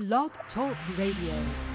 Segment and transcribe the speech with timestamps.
[0.00, 1.69] Blog Talk Radio.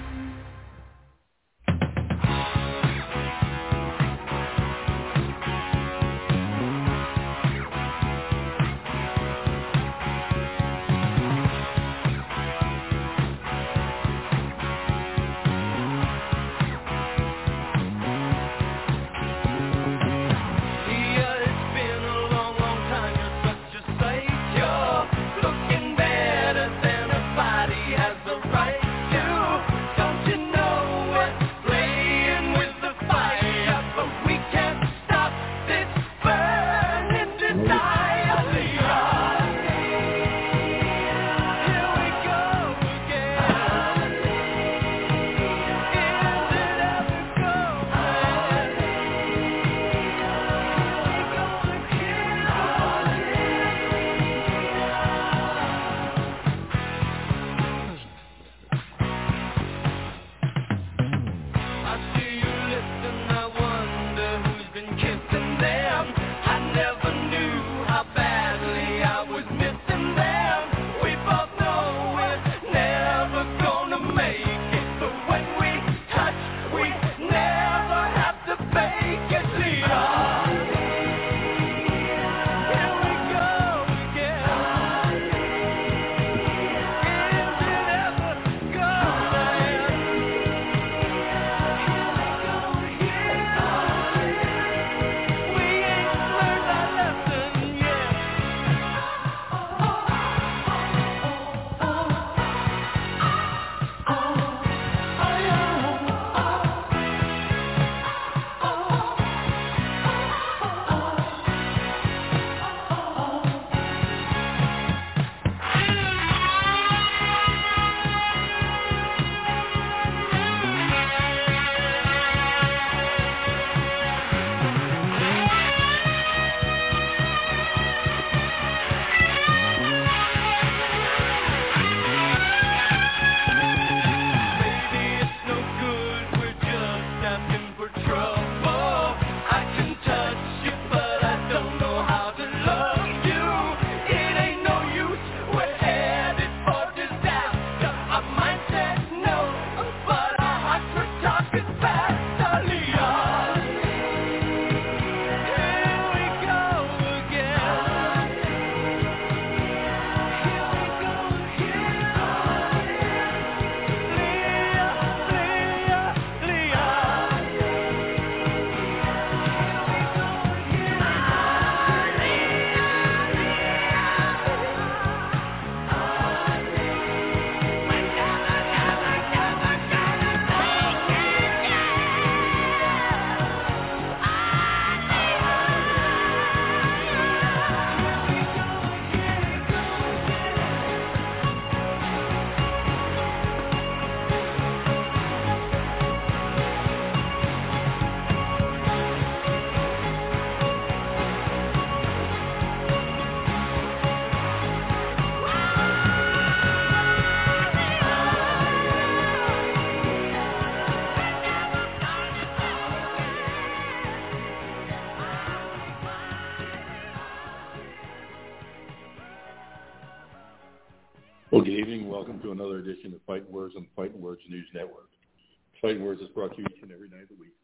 [225.80, 227.54] Fighting Words is brought to you each and every night of the week.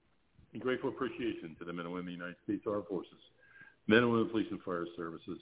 [0.53, 3.23] In grateful appreciation to the men and women of the United States Armed Forces,
[3.87, 5.39] men and women of police and fire services,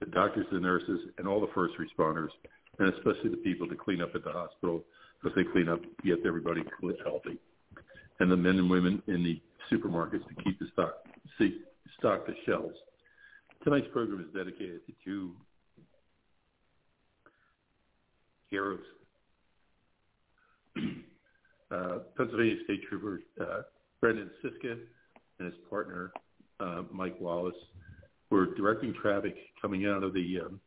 [0.00, 2.30] the doctors, the nurses, and all the first responders,
[2.78, 4.84] and especially the people that clean up at the hospital
[5.22, 6.62] because they clean up, get everybody
[7.04, 7.38] healthy,
[8.20, 9.40] and the men and women in the
[9.70, 10.94] supermarkets to keep the stock,
[11.38, 11.60] see,
[11.98, 12.76] stock the shelves.
[13.64, 15.32] Tonight's program is dedicated to two
[18.50, 18.80] heroes.
[22.16, 23.62] Pennsylvania State Trooper uh,
[24.02, 24.78] Branden Sisca
[25.38, 26.12] and his partner
[26.60, 27.54] uh, Mike Wallace
[28.30, 30.60] were directing traffic coming out of the um,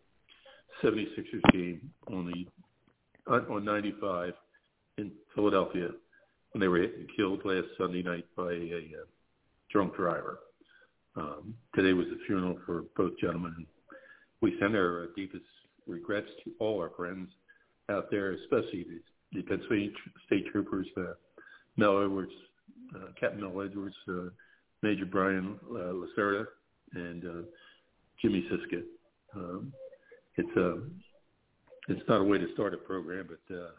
[0.84, 4.34] 76ers game on the on on 95
[4.98, 5.90] in Philadelphia
[6.52, 9.06] when they were hit and killed last Sunday night by a, uh
[9.72, 10.40] drunk driver.
[11.16, 13.66] Um, today was the funeral for both gentlemen.
[14.42, 15.46] We send our deepest
[15.88, 17.30] regrets to all our friends
[17.90, 19.02] out there, especially the,
[19.34, 21.14] the Pennsylvania tr- State Troopers, uh,
[21.78, 22.32] Mel Edwards,
[22.96, 24.30] uh, Captain Mel Edwards, uh,
[24.82, 26.46] Major Brian uh, Lacerda,
[26.94, 27.42] and uh,
[28.22, 28.84] Jimmy Sisca.
[29.36, 29.72] Um,
[30.36, 30.78] it's uh,
[31.88, 33.70] it's not a way to start a program, but uh,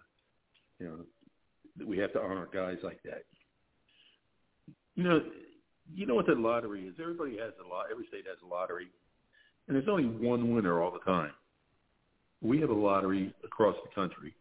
[0.78, 3.24] You know, we have to honor guys like that.
[4.94, 5.22] You know,
[5.94, 6.94] you know what the lottery is.
[7.00, 7.86] Everybody has a lot.
[7.90, 8.88] Every state has a lottery,
[9.66, 11.32] and there's only one winner all the time.
[12.40, 14.34] We have a lottery across the country.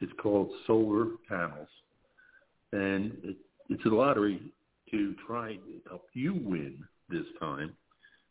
[0.00, 1.68] It's called solar panels,
[2.72, 3.36] and it,
[3.68, 4.40] it's a lottery
[4.90, 6.78] to try and help you win
[7.08, 7.74] this time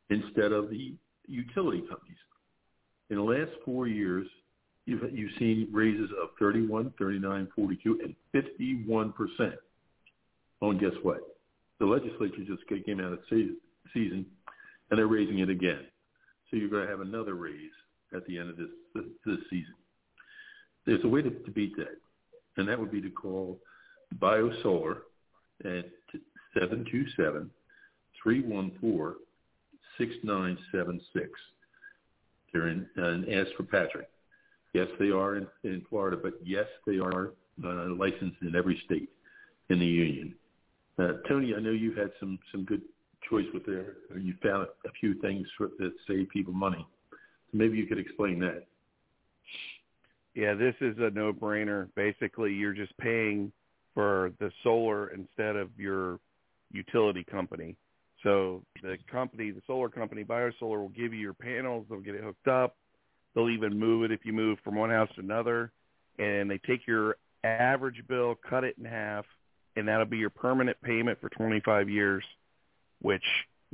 [0.10, 0.96] instead of the
[1.28, 2.18] utility companies.
[3.10, 4.28] In the last four years,
[4.86, 9.56] you've, you've seen raises of 31, 39, 42, and 51 percent.
[10.62, 11.20] Oh, and guess what?
[11.80, 14.26] The legislature just came out of season,
[14.90, 15.86] and they're raising it again.
[16.50, 17.72] So you're going to have another raise
[18.16, 18.70] at the end of this
[19.26, 19.76] this season.
[20.88, 22.00] There's a way to, to beat that,
[22.56, 23.60] and that would be to call
[24.20, 25.00] BioSolar
[25.66, 25.86] at
[26.54, 27.52] 727
[28.24, 29.16] 314
[29.98, 31.30] 6976.
[32.54, 34.10] They're in, and ask for Patrick.
[34.74, 39.10] Yes, they are in, in Florida, but yes, they are uh, licensed in every state
[39.70, 40.36] in the union.
[40.98, 42.82] Uh, Tony, I know you've had some some good
[43.30, 43.96] choice with there.
[44.18, 46.86] You found a few things for, that save people money.
[47.12, 48.66] So Maybe you could explain that.
[50.38, 51.88] Yeah, this is a no-brainer.
[51.96, 53.52] Basically, you're just paying
[53.96, 56.20] for the solar instead of your
[56.72, 57.76] utility company.
[58.22, 61.88] So the company, the solar company, BioSolar, will give you your panels.
[61.90, 62.76] They'll get it hooked up.
[63.34, 65.72] They'll even move it if you move from one house to another.
[66.20, 69.26] And they take your average bill, cut it in half,
[69.76, 72.24] and that'll be your permanent payment for 25 years,
[73.02, 73.26] which,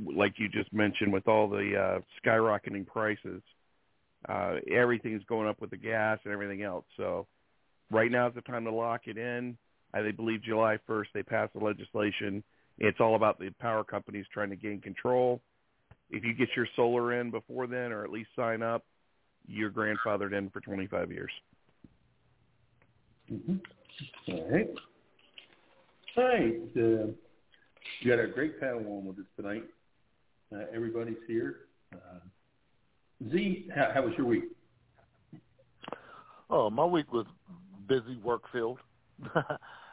[0.02, 3.42] like you just mentioned, with all the uh, skyrocketing prices,
[4.28, 6.84] uh, everything's going up with the gas and everything else.
[6.96, 7.26] So
[7.90, 9.56] right now is the time to lock it in.
[9.92, 12.42] I believe July 1st they passed the legislation.
[12.78, 15.40] It's all about the power companies trying to gain control.
[16.10, 18.84] If you get your solar in before then, or at least sign up,
[19.46, 21.30] you're grandfathered in for 25 years.
[23.32, 23.56] Mm-hmm.
[24.32, 24.68] All right.
[26.16, 26.60] All right.
[26.76, 27.12] Uh,
[28.00, 29.64] you got a great panel on with us tonight.
[30.54, 31.56] Uh, everybody's here.
[31.92, 32.20] Uh,
[33.30, 34.44] Z, how, how was your week?
[36.50, 37.26] Oh, my week was
[37.88, 38.78] busy, work filled.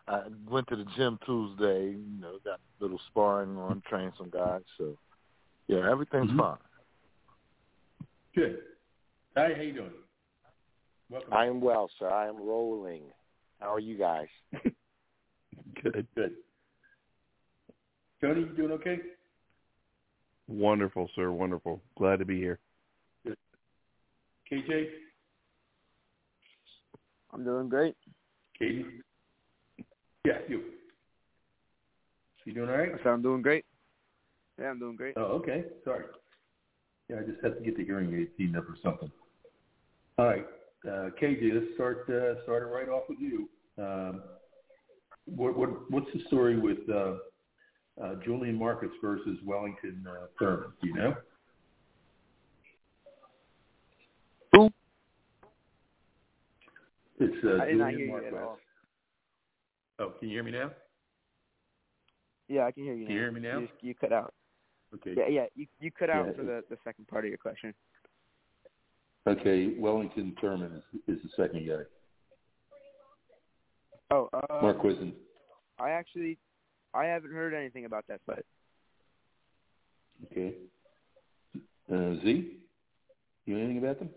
[0.08, 1.92] I went to the gym Tuesday.
[1.92, 4.62] You know, got a little sparring on, trained some guys.
[4.78, 4.98] So,
[5.68, 6.38] yeah, everything's Mhm.
[6.38, 6.58] fine.
[8.36, 8.64] Good.
[9.38, 9.94] Hi, how you doing?
[11.10, 11.34] Welcome.
[11.34, 12.10] I am well, sir.
[12.10, 13.04] I am rolling.
[13.60, 14.28] How are you guys?
[15.84, 16.08] Good.
[16.16, 16.36] Good.
[18.22, 19.00] Tony, you doing okay?
[20.48, 21.32] Wonderful, sir.
[21.32, 21.82] Wonderful.
[21.98, 22.60] Glad to be here.
[24.52, 24.86] KJ?
[27.34, 27.96] I'm doing great.
[28.60, 28.86] Katie?
[30.26, 30.64] Yeah, you.
[32.46, 32.92] You doing all right?
[32.94, 33.66] I I'm doing great.
[34.60, 35.14] Yeah, I'm doing great.
[35.18, 35.64] Oh, okay.
[35.86, 36.04] Sorry.
[37.10, 39.12] Yeah, I just have to get the hearing aid teamed up or something.
[40.18, 40.46] All right,
[40.88, 43.50] uh, KJ, let's start uh, start it right off with you.
[43.78, 44.22] Um,
[45.26, 47.16] what, what what's the story with uh,
[48.02, 50.72] uh, Julian Marquez versus Wellington uh, Turman?
[50.82, 51.16] Do you know?
[54.54, 54.70] Who?
[57.22, 58.58] It's uh, I did not Julian hear you at all.
[60.00, 60.72] Oh, can you hear me now?
[62.48, 63.06] Yeah, I can hear you.
[63.06, 63.60] Can you hear me now?
[63.60, 64.34] You, you cut out.
[64.96, 65.14] Okay.
[65.16, 65.46] Yeah, yeah.
[65.56, 67.76] You you cut out Yeah, for the the second part of your question.
[69.28, 71.84] Okay, Wellington Turman is, is the second guy.
[74.10, 75.14] Oh, uh, Marquez and
[75.80, 76.40] I actually
[76.96, 78.46] I haven't heard anything about that fight.
[80.26, 80.56] okay.
[81.56, 82.58] Uh, Z,
[83.46, 84.10] you know anything about them?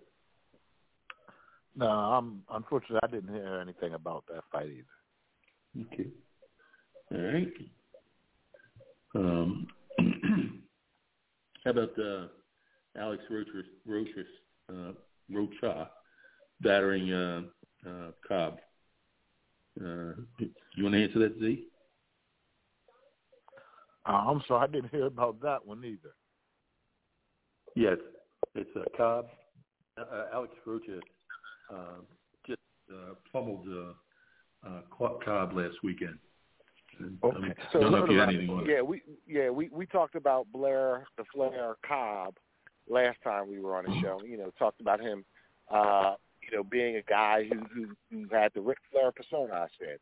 [1.77, 5.87] No, I'm unfortunately I didn't hear anything about that fight either.
[5.93, 6.09] Okay.
[7.13, 7.53] All right.
[9.17, 9.67] Um,
[11.65, 12.27] how about uh,
[12.97, 14.25] Alex Rochus, Rochus,
[14.73, 14.93] uh,
[15.31, 15.91] Rocha
[16.61, 17.43] battering uh,
[17.87, 18.59] uh, Cobb?
[19.81, 21.67] Uh, you want to answer that, Z?
[24.07, 26.15] Uh, I'm sorry, I didn't hear about that one either.
[27.75, 27.99] Yes,
[28.55, 29.27] it's uh, Cobb.
[29.99, 31.01] Uh, uh, Alex Rocha
[31.73, 32.01] uh,
[32.47, 36.19] just uh, pummeled uh, uh, Cobb last weekend.
[36.99, 39.69] And, I mean, So don't know if you had anything on yeah, we yeah we
[39.73, 42.37] we talked about Blair the Flair Cobb
[42.89, 44.23] last time we were on the show.
[44.25, 45.25] You know, talked about him,
[45.71, 49.55] uh, you know, being a guy who who, who had the Ric Flair persona.
[49.55, 49.99] I said,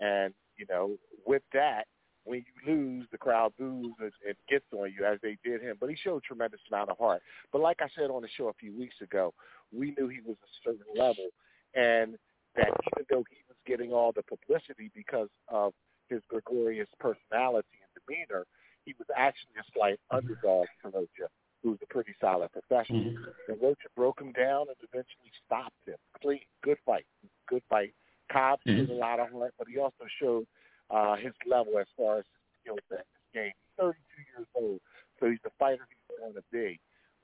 [0.00, 1.86] and you know, with that,
[2.24, 5.76] when you lose, the crowd boos and, and gets on you as they did him.
[5.80, 7.22] But he showed a tremendous amount of heart.
[7.52, 9.32] But like I said on the show a few weeks ago,
[9.72, 11.28] we knew he was a certain level,
[11.74, 12.18] and
[12.56, 15.72] that even though he was getting all the publicity because of
[16.08, 18.44] his gregarious personality and demeanor,
[18.84, 21.30] he was actually a slight underdog to Rocha,
[21.62, 23.12] who's a pretty solid professional.
[23.12, 23.34] Mhm.
[23.48, 25.96] And Rocha broke him down and eventually stopped him.
[26.20, 27.06] Clean, good fight,
[27.46, 27.94] good fight.
[28.32, 28.76] Cobb Mhm.
[28.76, 30.46] did a lot of heart, but he also showed
[30.90, 33.52] uh, his level as far as his skill set in this game.
[33.54, 33.98] He's 32
[34.36, 34.80] years old,
[35.18, 36.80] so he's the fighter he's going to be.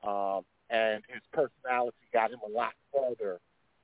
[0.06, 3.40] Um, and his personality got him a lot further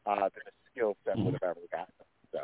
[0.07, 2.07] uh, than his skill set would have ever gotten him.
[2.33, 2.41] So.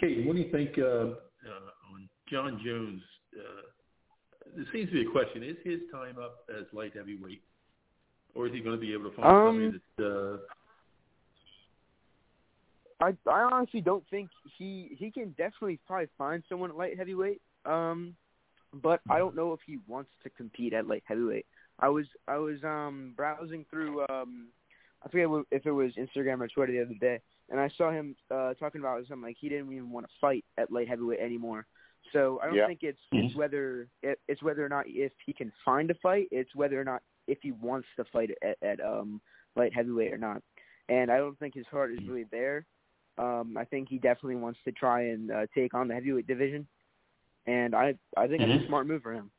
[0.00, 3.02] Kate, what do you think uh, uh, on Jon Jones?
[3.36, 3.62] Uh,
[4.56, 7.42] there seems to be a question: Is his time up as light heavyweight,
[8.34, 10.04] or is he going to be able to find Um, somebody that?
[10.04, 10.36] Uh,
[13.02, 17.40] I I honestly don't think he he can definitely probably find someone at light heavyweight.
[17.64, 18.14] Um,
[18.74, 21.46] but I don't know if he wants to compete at light heavyweight.
[21.80, 24.48] I was I was um browsing through um
[25.04, 28.14] I forget if it was Instagram or Twitter the other day, and I saw him
[28.30, 31.66] uh talking about something like he didn't even want to fight at light heavyweight anymore.
[32.12, 32.66] So I don't Yeah.
[32.66, 36.28] think it's it's whether it, it's whether or not if he can find a fight.
[36.30, 39.20] It's whether or not if he wants to fight at, at um
[39.56, 40.42] light heavyweight or not.
[40.88, 42.66] And I don't think his heart is really there.
[43.18, 46.66] Um, I think he definitely wants to try and uh, take on the heavyweight division,
[47.46, 48.64] and I I think it's Mhm.
[48.64, 49.30] a smart move for him.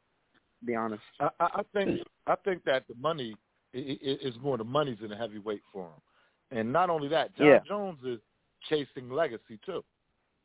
[0.59, 1.03] To be honest.
[1.19, 3.35] I, I I think I think that the money
[3.73, 6.01] i- i- is more the money's in the heavyweight for him,
[6.57, 7.59] and not only that, Jon Yeah.
[7.67, 8.19] Jones is
[8.69, 9.83] chasing legacy too,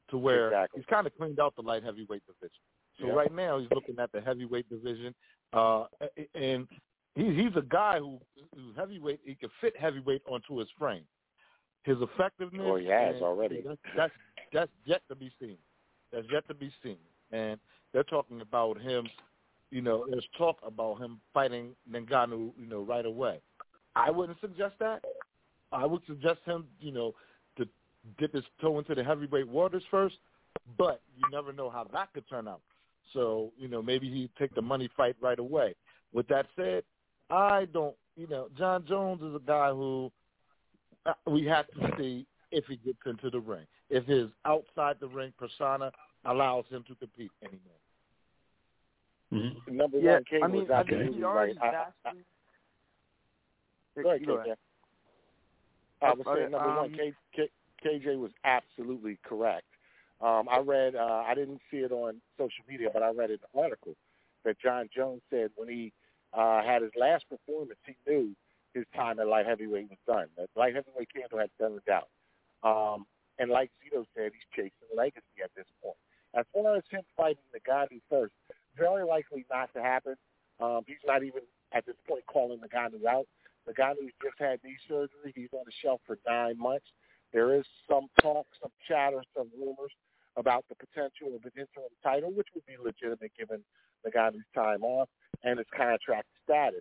[0.08, 0.80] to where Exactly.
[0.80, 2.62] he's kind of cleaned out the light heavyweight division.
[2.98, 3.12] So Yeah.
[3.14, 5.14] right now he's looking at the heavyweight division,
[5.52, 5.86] uh,
[6.34, 6.66] and
[7.14, 8.20] he, he's a guy who
[8.54, 9.20] who's heavyweight.
[9.22, 11.06] He can fit heavyweight onto his frame.
[11.84, 12.66] His effectiveness.
[12.66, 13.62] Oh, he has and- already.
[13.66, 14.12] That's, that's
[14.52, 15.56] that's yet to be seen.
[16.12, 16.96] That's yet to be seen,
[17.32, 17.60] and
[17.92, 19.06] they're talking about him
[19.70, 23.40] you know, there's talk about him fighting Ngannou, you know, right away.
[23.94, 25.04] I wouldn't suggest that.
[25.72, 27.14] I would suggest him, you know,
[27.58, 27.66] to
[28.18, 30.16] dip his toe into the heavyweight waters first,
[30.78, 32.60] but you never know how that could turn out.
[33.12, 35.74] So, you know, maybe he'd take the money fight right away.
[36.12, 36.84] With that said,
[37.30, 40.10] I don't, you know, Jon Jones is a guy who
[41.26, 45.32] we have to see if he gets into the ring, if his outside the ring
[45.38, 45.92] persona
[46.24, 47.78] allows him to compete anymore.
[49.32, 49.72] mhm.
[49.72, 51.56] Number Yeah, one, King I mean, was I absolutely think he right.
[51.60, 51.70] I, I,
[52.04, 52.24] vastly.
[54.02, 54.44] Go ahead, KJ.
[54.44, 54.58] ahead.
[56.00, 57.50] I was saying number one, um, K, K,
[57.84, 59.66] KJ was absolutely correct.
[60.20, 63.38] Um, I read, uh, I didn't see it on social media, but I read an
[63.56, 63.94] article
[64.44, 65.92] that Jon Jones said when he
[66.32, 68.34] uh, had his last performance, he knew
[68.74, 70.26] his time at light heavyweight was done.
[70.36, 72.08] That light heavyweight candle had done it out.
[72.62, 73.06] Um,
[73.38, 75.96] and like Zito said, he's chasing legacy at this point.
[76.34, 77.60] As far as him fighting the
[77.90, 78.32] who first,
[78.76, 80.14] very likely not to happen.
[80.60, 83.26] Um, he's not even at this point calling the guy out.
[83.66, 86.86] The who's just had knee surgery, he's on the shelf for nine months.
[87.32, 89.92] There is some talk, some chatter, some rumors
[90.36, 93.62] about the potential of an interim title, which would be legitimate given
[94.04, 95.08] the guy time off
[95.42, 96.80] and his contract status.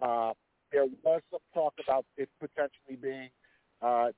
[0.00, 0.32] Uh,
[0.72, 3.30] there was some talk about it potentially being.
[3.80, 4.10] Uh,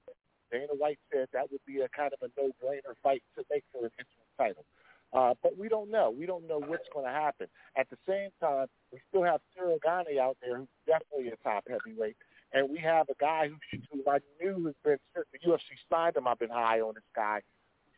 [0.50, 3.86] Dana White said that would be a kind of a no-brainer fight to make for
[3.86, 4.64] an interim title.
[5.12, 6.10] Uh, but we don't know.
[6.10, 7.46] We don't know what's going to happen.
[7.76, 9.78] At the same time, we still have Ciryl
[10.18, 12.16] out there who's definitely a top heavyweight.
[12.52, 13.58] And we have a guy who,
[13.92, 17.42] who I knew has been, the UFC signed him, I've been high on this guy.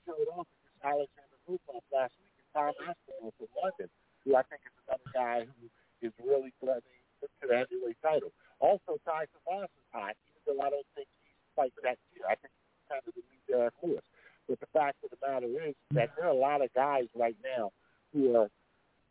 [0.06, 3.88] Who showed off against Alexander Volkov last week in Tom Aspinall from London,
[4.24, 7.01] who I think is another guy who is really threatening
[7.52, 8.32] to heavyweight title.
[8.58, 12.24] Also, Tai Tuivasa is hot, even though I don't think he's fighting that year.
[12.24, 14.06] I think he's kind of the new Derrick Lewis.
[14.48, 17.36] But the fact of the matter is that there are a lot of guys right
[17.44, 17.70] now
[18.12, 18.48] who are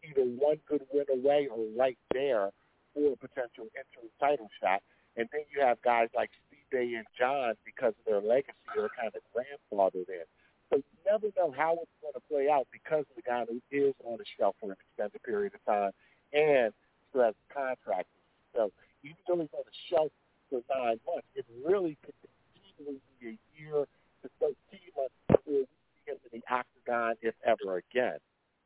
[0.04, 2.50] either one good win away or right there
[2.94, 4.82] for a potential interim title shot.
[5.18, 9.12] And then you have guys like Steve and Jon because of their legacy are kind
[9.12, 10.26] of grandfathered in.
[10.70, 13.60] So you never know how it's going to play out because of the guy who
[13.72, 15.92] is on the shelf for an extended period of time
[16.32, 16.72] and
[17.10, 18.08] still has a contract.
[18.56, 18.72] So
[19.04, 20.12] even though he's on the shelf
[20.50, 22.14] for nine months, it really could
[22.56, 23.86] easily be a year
[24.24, 24.56] to 13
[24.96, 28.18] months before we see him in the octagon, if ever again.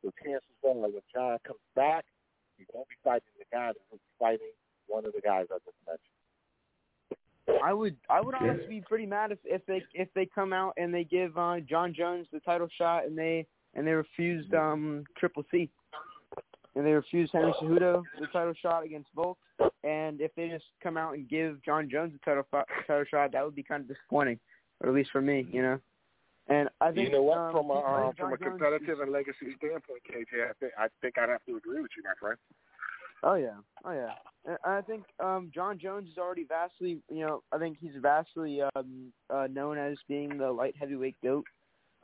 [0.02, 2.04] So chances are like when Jon comes back,
[2.58, 4.54] he won't be fighting the guy that who's fighting
[4.86, 6.16] one of the guys I just mentioned.
[7.62, 10.74] I would I would honestly be pretty mad if if they if they come out
[10.76, 15.04] and they give uh, Jon Jones the title shot and they and they refused um
[15.16, 15.70] Triple C
[16.76, 19.38] and they refused Henry Cejudo the title shot against Volk
[19.82, 23.32] and if they just come out and give Jon Jones the title fi- title shot
[23.32, 24.38] that would be kind of disappointing
[24.80, 25.80] or at least for me you know
[26.48, 27.38] and I think you know what?
[27.38, 30.72] um, from a think from a Jon Jones competitive and legacy standpoint, KJ, I think
[30.78, 32.38] I think I'd have to agree with you, my friend.
[33.22, 34.12] Oh yeah, oh yeah.
[34.44, 38.60] And I think um, Jon Jones is already vastly, you know, I think he's vastly
[38.76, 41.44] um, uh, known as being the light heavyweight goat.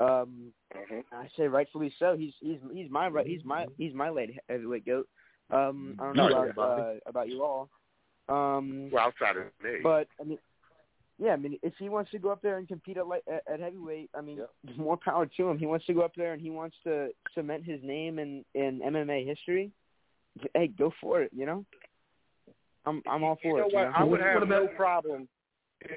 [0.03, 1.01] Um, Mm-hmm.
[1.15, 2.17] I say rightfully so.
[2.17, 3.27] He's he's he's my right.
[3.27, 5.07] He's my he's my light heavyweight goat.
[5.51, 7.69] Um, I don't know No, about uh, about you all.
[8.31, 10.39] Um, Well, outside of me, but I mean,
[11.19, 13.43] Yeah, I mean, if he wants to go up there and compete at light, at,
[13.53, 14.73] at heavyweight, I mean, Yeah.
[14.79, 15.59] more power to him.
[15.59, 18.81] He wants to go up there and he wants to cement his name in in
[18.81, 19.73] MMA history.
[20.55, 21.31] Hey, go for it.
[21.37, 21.67] You know,
[22.87, 23.75] I'm I'm all for you know it.
[23.75, 23.81] what?
[23.83, 23.93] You know?
[23.95, 25.42] I would What have no about- problem i-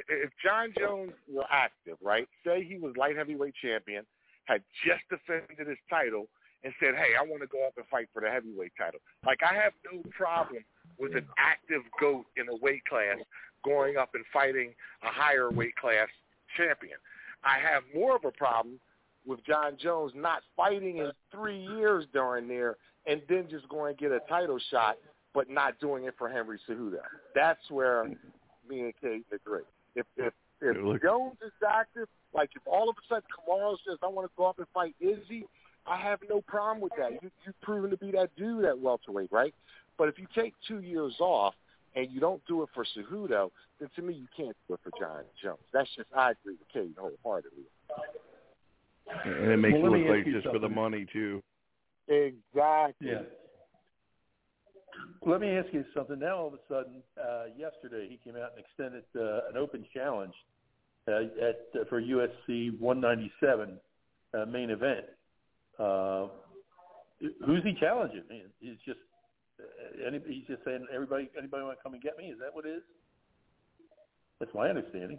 [0.07, 2.27] if Jon Jones were active, right?
[2.45, 4.05] Say he was light heavyweight champion,
[4.45, 6.27] had just defended his title,
[6.63, 9.39] and said, "Hey, I want to go up and fight for the heavyweight title." Like
[9.43, 10.63] I have no problem
[10.97, 13.17] with an active goat in a weight class
[13.63, 14.73] going up and fighting
[15.03, 16.07] a higher weight class
[16.55, 16.97] champion.
[17.43, 18.79] I have more of a problem
[19.25, 22.77] with Jon Jones not fighting in three years during there
[23.07, 24.97] and then just going and get a title shot,
[25.33, 27.01] but not doing it for Henry Cejudo.
[27.33, 28.09] That's where
[28.69, 29.61] me and Kate agree.
[29.95, 33.97] If if if look- Jones is active, like if all of a sudden Kamaru says
[34.03, 35.45] I want to go up and fight Izzy,
[35.85, 37.11] I have no problem with that.
[37.21, 39.53] You, you've proven to be that dude at welterweight, right?
[39.97, 41.53] But if you take two years off
[41.95, 44.91] and you don't do it for Cejudo, then to me you can't do it for
[44.99, 45.59] Jon Jones.
[45.71, 47.63] That's just I agree with Kate wholeheartedly.
[49.23, 51.41] And it makes Well, it look like you just for the money too.
[52.07, 53.09] Exactly.
[53.09, 53.21] Yeah.
[55.25, 56.19] Let me ask you something.
[56.19, 59.83] Now, all of a sudden, uh, yesterday he came out and extended uh, an open
[59.91, 60.33] challenge
[61.07, 63.79] uh, at uh, for UFC 197
[64.33, 65.05] uh, main event.
[65.79, 66.27] Uh,
[67.45, 68.23] who's he challenging?
[68.29, 68.99] I He's just
[69.59, 72.25] uh, any, he's just saying everybody anybody want to come and get me.
[72.25, 72.83] Is that what it is?
[74.39, 75.17] That's my understanding.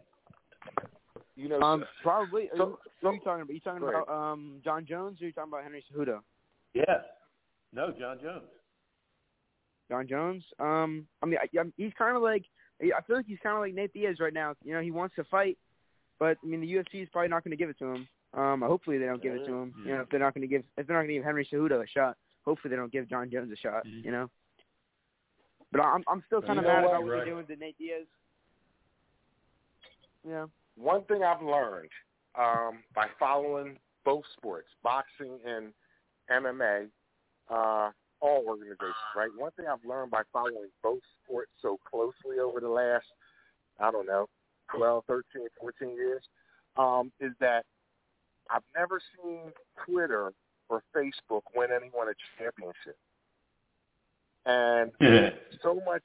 [1.34, 2.48] You know, Um, probably.
[2.56, 3.54] So- are you, who are you talking about?
[3.54, 6.20] you talking about um Jon Jones or are you talking about Henry Cejudo?
[6.74, 7.02] Yes.
[7.72, 8.44] No, Jon Jones.
[9.88, 10.44] Jon Jones.
[10.58, 12.44] Um, I mean, I, I'm, he's kind of like
[12.80, 14.54] I feel like he's kind of like Nate Diaz right now.
[14.62, 15.56] You know, he wants to fight,
[16.18, 18.08] but I mean, the UFC is probably not going to give it to him.
[18.34, 19.74] Um, hopefully they don't give it to him.
[19.84, 21.48] You know, if they're not going to give if they're not going to give Henry
[21.50, 23.86] Cejudo a shot, hopefully they don't give Jon Jones a shot.
[23.86, 24.04] Mhm.
[24.04, 24.30] You know.
[25.72, 26.90] But I'm I'm still kind of mad what?
[26.90, 27.24] about what Right.
[27.24, 28.06] they're doing to Nate Diaz.
[30.28, 30.46] Yeah.
[30.76, 31.90] one thing I've learned
[32.34, 35.72] um, by following both sports, boxing and
[36.30, 36.88] MMA,
[37.48, 39.30] uh, all organizations, right?
[39.36, 43.06] One thing I've learned by following both sports so closely over the last,
[43.80, 44.26] I don't know,
[44.74, 46.22] 12, 13, 14 years,
[46.76, 47.64] um, is that
[48.50, 49.52] I've never seen
[49.86, 50.32] Twitter
[50.68, 52.96] or Facebook win anyone a championship.
[54.44, 54.92] And
[55.62, 56.02] so much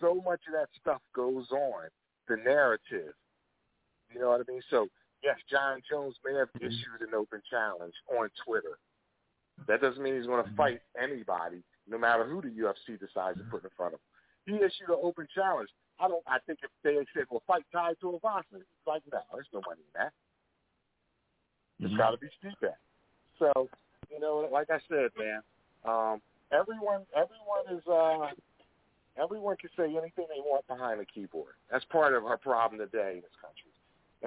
[0.00, 1.88] so much of that stuff goes on,
[2.28, 3.14] the narrative.
[4.12, 4.62] You know what I mean?
[4.70, 4.88] So
[5.22, 8.78] yes, Jon Jones may have issued an open challenge on Twitter.
[9.66, 13.44] That doesn't mean he's going to fight anybody, no matter who the UFC decides to
[13.44, 14.56] put in front of him.
[14.58, 15.70] He issued an open challenge.
[16.00, 16.22] I don't.
[16.26, 19.80] I think if they said, "Well, fight Tai Tuivasa," he's like, "No, there's no money
[19.80, 20.12] in that.
[21.80, 22.74] It's got to be Stipe."
[23.38, 23.68] So,
[24.10, 25.40] you know, like I said, man,
[25.84, 26.20] um,
[26.52, 28.30] everyone, everyone is, uh,
[29.20, 31.54] everyone can say anything they want behind the keyboard.
[31.70, 33.70] That's part of our problem today in this country.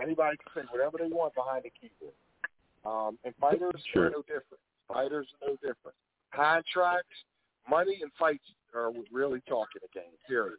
[0.02, 2.16] Anybody can say whatever they want behind the keyboard.
[2.86, 4.08] Um, and fighters Sure.
[4.08, 4.62] are no different.
[4.88, 5.96] Fighters are no different.
[6.34, 7.16] Contracts,
[7.70, 8.44] money, and fights
[8.76, 10.12] are what really talking the game.
[10.28, 10.58] Period.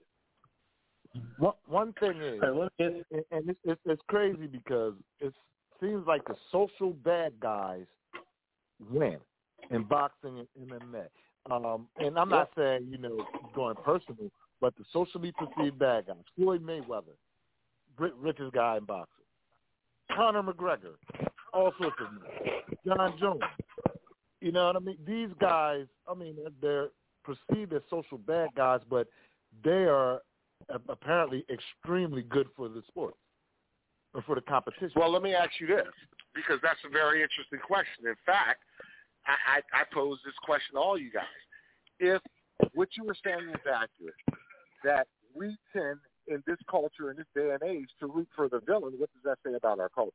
[1.38, 4.46] One one thing is, All right, let me ask, and, and it's, it's it's crazy
[4.46, 5.32] because it
[5.80, 7.86] seems like the social bad guys
[8.90, 9.16] win
[9.70, 11.06] in boxing and MMA.
[11.50, 16.16] Um, and I'm not saying you know going personal, but the socially perceived bad guys:
[16.36, 17.16] Floyd Mayweather,
[17.96, 19.24] Brit richest guy in boxing,
[20.14, 20.94] Conor McGregor,
[21.54, 22.76] all sorts of men.
[22.86, 23.40] Jon Jones.
[24.40, 24.98] You know what I mean?
[25.06, 26.88] These guys, I mean, they're
[27.24, 29.08] perceived as social bad guys, but
[29.64, 30.22] they are
[30.88, 33.14] apparently extremely good for the sport
[34.14, 34.92] or for the competition.
[34.94, 35.86] Well, let me ask you this,
[36.34, 38.06] because that's a very interesting question.
[38.06, 38.62] In fact,
[39.26, 41.24] I, I, I pose this question to all you guys.
[41.98, 42.22] If
[42.74, 44.14] what you were saying is accurate,
[44.84, 45.98] that we tend
[46.28, 49.22] in this culture, in this day and age, to root for the villain, what does
[49.24, 50.12] that say about our culture?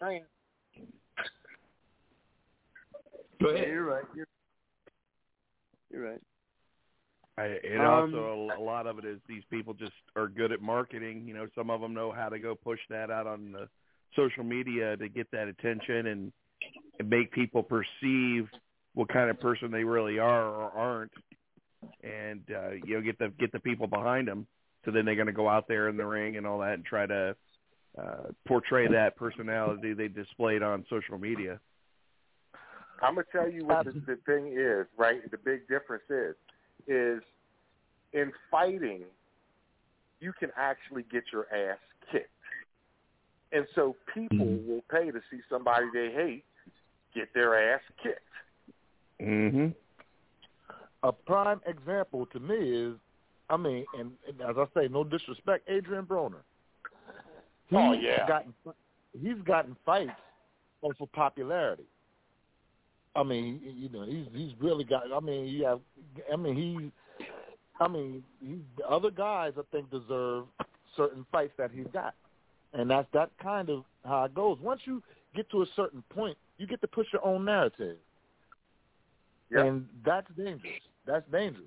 [0.00, 0.24] Saying.
[3.42, 3.68] Go ahead.
[3.68, 4.04] you're right.
[4.14, 4.26] You're,
[5.90, 6.20] you're right.
[7.38, 10.52] I, and Um, also a, a lot of it is these people just are good
[10.52, 11.24] at marketing.
[11.26, 13.68] You know, some of them know how to go push that out on the
[14.14, 16.32] social media to get that attention and,
[16.98, 18.48] and make people perceive
[18.94, 21.12] what kind of person they really are or aren't,
[22.02, 24.46] and uh, you know get the get the people behind them.
[24.84, 26.84] So then they're going to go out there in the ring and all that and
[26.84, 27.34] try to
[27.98, 31.60] uh, portray that personality they displayed on social media.
[33.02, 35.28] I'm gonna tell you what the, the thing is, right?
[35.30, 36.34] The big difference is,
[36.86, 37.20] is
[38.12, 39.02] in fighting,
[40.20, 41.78] you can actually get your ass
[42.10, 42.28] kicked,
[43.52, 46.44] and so people will pay to see somebody they hate
[47.14, 48.20] get their ass kicked.
[49.20, 49.68] Mm-hmm.
[51.04, 52.94] a prime example to me is
[53.50, 56.42] I mean, and, and as I say, no disrespect, Adrian Broner.
[57.68, 58.26] He's Oh, yeah.
[58.26, 58.54] gotten
[59.20, 60.10] he's gotten fights
[60.80, 61.84] off of popularity.
[63.14, 65.02] I mean, you know, he's he's really got.
[65.12, 65.80] I mean, you have.
[66.32, 66.92] I mean, he.
[67.80, 70.44] I mean, he, the other guys I think deserve
[70.96, 72.14] certain fights that he's got,
[72.72, 74.58] and that's that kind of how it goes.
[74.62, 75.02] Once you
[75.34, 77.96] get to a certain point, you get to push your own narrative,
[79.50, 79.66] Yep.
[79.66, 80.72] and that's dangerous.
[81.06, 81.66] That's dangerous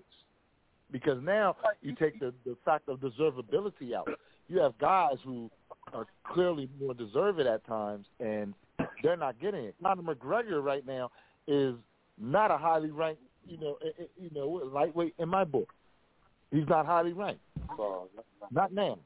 [0.91, 4.09] because now you take the the fact of deservability out.
[4.47, 5.49] You have guys who
[5.93, 8.53] are clearly more deserving at times, and
[9.03, 9.75] they're not getting it.
[9.83, 11.11] Conor McGregor right now
[11.47, 11.75] is
[12.17, 15.73] not a highly ranked, you know, i- i- you know, lightweight in my book.
[16.51, 17.41] He's not highly ranked,
[17.75, 18.09] So,
[18.51, 18.99] not now.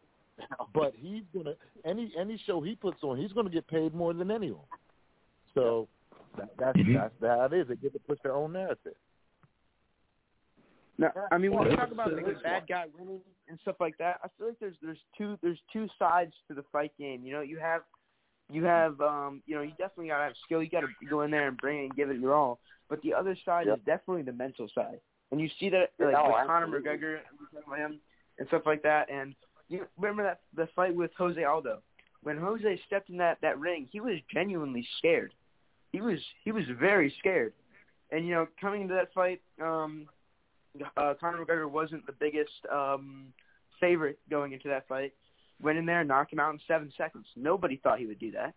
[0.73, 4.31] But he's gonna any any show he puts on, he's gonna get paid more than
[4.31, 4.65] anyone.
[5.53, 5.87] So
[6.37, 6.93] that, that's Mhm.
[6.93, 7.67] that's how it is.
[7.67, 8.95] They get to push their own narrative.
[10.97, 13.59] Now, I mean when Well, you talk about like, that's the bad guy winning and
[13.61, 16.93] stuff like that, I feel like there's there's two there's two sides to the fight
[16.97, 17.25] game.
[17.25, 17.83] You know, you have
[18.51, 20.61] you have um you know you definitely gotta have skill.
[20.63, 22.59] You gotta go in there and bring it and give it your all.
[22.89, 23.77] But the other side Yep.
[23.79, 24.99] is definitely the mental side,
[25.31, 26.67] and you see that like Yeah, with Conor.
[26.67, 27.99] McGregor we talking about him
[28.39, 29.09] and stuff like that.
[29.11, 29.35] And
[29.67, 31.81] you remember that the fight with Jose Aldo
[32.21, 35.33] when Jose stepped in that that ring, he was genuinely scared.
[35.91, 37.53] He was he was very scared.
[38.11, 40.07] And you know, coming into that fight, um,
[40.97, 43.27] uh, Conor McGregor wasn't the biggest um,
[43.79, 45.13] favorite going into that fight.
[45.61, 47.25] Went in there, and knocked him out in seven seconds.
[47.35, 48.53] Nobody thought he would do that.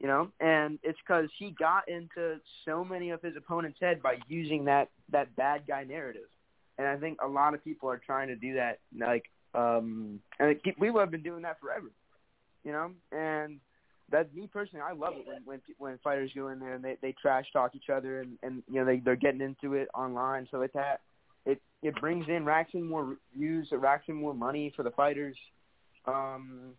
[0.00, 4.16] You know, and it's because he got into so many of his opponents' head by
[4.28, 6.28] using that that bad guy narrative.
[6.78, 8.80] And I think a lot of people are trying to do that.
[8.98, 11.86] Like, um, and it we have been doing that forever.
[12.64, 13.60] You know, and
[14.12, 16.96] that me personally, I love it when when when fighters go in there and they
[17.02, 20.46] they trash talk each other and and you know they they're getting into it online
[20.50, 21.00] so like that.
[21.46, 24.90] It it brings in racks in more views, it racks in more money for the
[24.92, 25.36] fighters.
[26.06, 26.74] Um,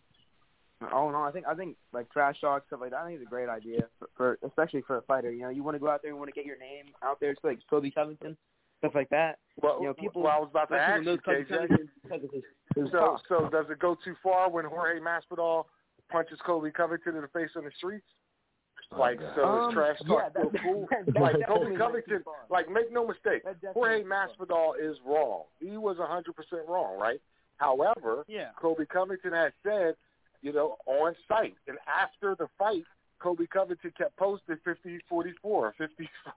[0.91, 2.99] all in all, I think I think like trash talk stuff like that.
[3.02, 5.32] I think it's a great idea for, for especially for a fighter.
[5.32, 7.19] You know, you want to go out there and want to get your name out
[7.19, 7.32] there.
[7.32, 8.36] It's like Colby Covington,
[8.80, 9.39] stuff like that.
[9.62, 10.23] well, You know, people.
[10.23, 11.49] well, I was about to ask you, Colby KJ.
[11.49, 12.43] Covington because of his,
[12.76, 15.65] his So, so does it go too far when Jorge Masvidal
[16.12, 18.06] punches Colby Covington in the face on the streets?
[18.97, 20.88] Like, so Um, is trash talk yeah, that- cool?
[20.91, 24.38] that- that like definitely Colby went Covington, like make no mistake, That definitely Jorge went
[24.38, 24.45] too.
[24.45, 25.43] Masvidal is wrong.
[25.60, 27.21] He was a hundred percent wrong, right?
[27.58, 28.49] However, Yeah.
[28.60, 29.95] Colby Covington has said,
[30.41, 32.84] you know, on site and after the fight,
[33.19, 35.73] Colby Covington kept posting 50-44,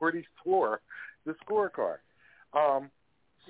[0.00, 0.78] 50-44,
[1.24, 1.96] the scorecard.
[2.52, 2.90] Um,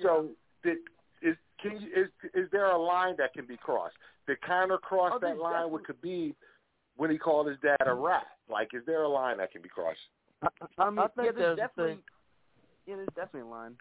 [0.01, 0.29] so
[0.63, 0.77] did,
[1.21, 3.95] is can you, is is there a line that can be crossed?
[4.27, 6.33] Did Conor cross Oh, that there's line with Khabib
[6.97, 8.27] when he called his dad a rat?
[8.49, 9.99] Like, is there a line that can be crossed?
[10.41, 12.01] I, I mean, I think yeah, there's there's definitely, thing.
[12.85, 13.75] yeah, there's definitely a line.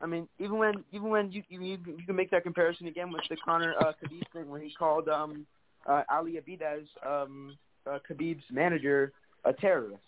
[0.00, 3.12] I mean, even when even when you you you you can make that comparison again
[3.12, 5.46] with the Conor uh, Khabib thing when he called um
[5.88, 7.56] uh, Ali Abdelaziz um
[7.88, 9.12] uh, Khabib's manager
[9.44, 10.02] a terrorist.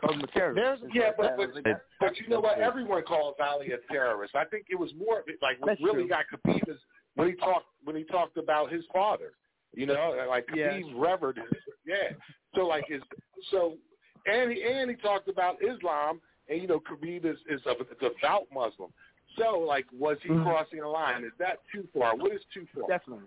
[0.00, 0.84] Called him a terrorist.
[0.92, 2.58] Yeah, It's but but, but you know what?
[2.58, 4.34] Everyone calls Ali a terrorist.
[4.34, 6.08] I think it was more like what That's really true.
[6.08, 6.78] got Khabib is
[7.14, 9.32] when he talked when he talked about his father.
[9.74, 10.72] You know, like Yeah.
[10.72, 12.10] Khabib's revered his yeah.
[12.54, 13.02] So like his
[13.50, 13.76] so
[14.26, 18.46] and he and he talked about Islam and you know Khabib is is a devout
[18.52, 18.92] Muslim.
[19.38, 20.42] So like was he Mhm.
[20.42, 21.24] crossing a line?
[21.24, 22.14] Is that too far?
[22.16, 22.88] What is too far?
[22.88, 23.26] definitely.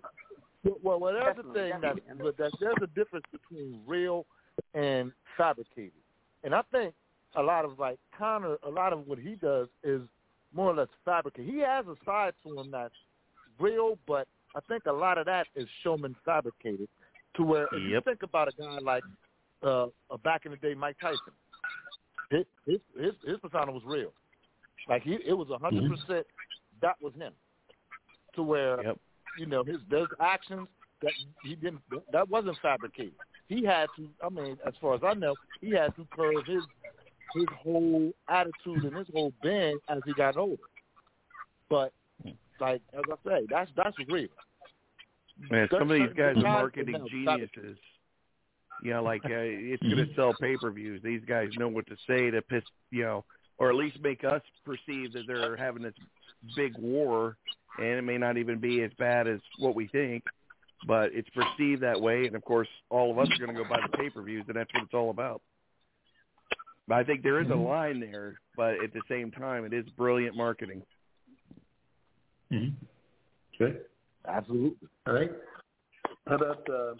[0.82, 2.32] Well, well, there's the Definitely, thing that, definitely.
[2.38, 4.26] that there's a difference between real
[4.74, 5.92] and fabricated,
[6.42, 6.92] and I think
[7.36, 10.00] a lot of like Conor, a lot of what he does is
[10.52, 11.52] more or less fabricated.
[11.52, 12.94] He has a side to him that's
[13.60, 16.88] real, but I think a lot of that is showman fabricated.
[17.36, 19.02] To where if you think about a guy like
[19.62, 21.18] uh, uh, back in the day, Mike Tyson,
[22.30, 24.12] his his his, his persona was real.
[24.88, 26.26] Like he, it was a hundred percent.
[26.80, 27.32] That was him.
[28.36, 28.98] To where Yep.
[29.38, 30.66] you know his those actions
[31.02, 31.12] that
[31.44, 33.12] he didn't that wasn't fabricated.
[33.48, 34.08] He had to.
[34.24, 36.62] I mean, as far as I know, he had to curve his
[37.34, 40.62] his whole attitude and his whole being as he got older.
[41.68, 41.92] But
[42.60, 44.28] like as I say, that's that's real.
[45.50, 47.78] Man, some of these guys are marketing can have geniuses.
[48.82, 51.02] You know, like uh, it's going to sell pay-per-views.
[51.02, 53.24] These guys know what to say to piss, you know,
[53.58, 55.94] or at least make us perceive that they're having this
[56.54, 57.36] big war,
[57.78, 60.24] and it may not even be as bad as what we think,
[60.86, 62.26] but it's perceived that way.
[62.26, 64.72] And of course, all of us are going to go buy the pay-per-views, and that's
[64.74, 65.40] what it's all about.
[66.86, 69.86] But I think there is a line there, but at the same time, it is
[69.96, 70.82] brilliant marketing.
[72.52, 72.74] Mhm.
[73.58, 73.86] Good.
[74.28, 74.88] Absolutely.
[75.06, 75.30] All right.
[76.28, 76.94] How about uh, uh,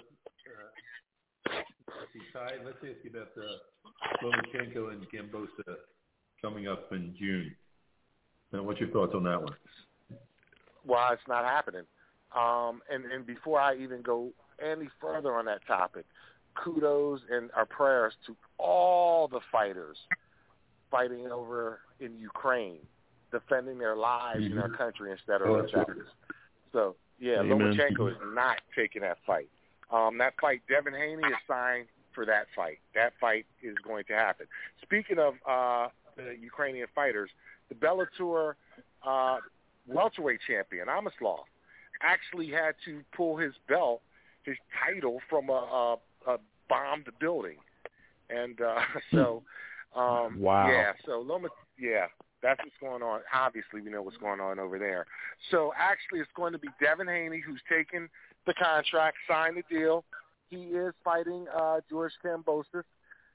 [1.47, 2.65] let's see, Ty?
[2.65, 5.77] Let's ask you about uh, Lomachenko and Kambosos
[6.41, 7.55] coming up in June.
[8.53, 9.55] Now, what's your thoughts on that one?
[10.87, 11.83] why it's not happening.
[12.35, 14.31] Um, and, and before I even go
[14.65, 16.07] any further on that topic,
[16.55, 19.97] kudos and our prayers to all the fighters
[20.91, 22.79] fighting over in Ukraine,
[23.33, 26.05] defending their lives in our country instead of Oh, their absolutely.
[26.73, 27.59] So, yeah, Amen.
[27.59, 29.49] Lomachenko is not taking that fight.
[29.93, 32.79] Um, that fight, Devin Haney is signed for that fight.
[32.95, 34.47] That fight is going to happen.
[34.83, 37.31] Speaking of uh, the Ukrainian fighters,
[37.69, 38.55] the Bellator
[39.07, 39.39] uh,
[39.87, 41.45] welterweight champion, Amosov,
[42.03, 44.03] actually had to pull his belt,
[44.43, 47.57] his title, from a, a, a bombed building.
[48.29, 48.81] And uh,
[49.13, 49.43] so,
[49.95, 50.69] um, Wow.
[50.69, 51.49] yeah, so Loma,
[51.79, 52.07] yeah,
[52.43, 53.21] that's what's going on.
[53.35, 55.07] Obviously, we know what's going on over there.
[55.51, 58.09] So actually, it's going to be Devin Haney who's taken
[58.47, 60.05] the contract, signed the deal.
[60.49, 62.85] He is fighting uh, George Kambosos,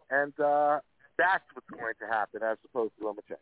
[0.09, 0.79] and uh,
[1.17, 3.37] that's what's going to happen as opposed to Lomachenko.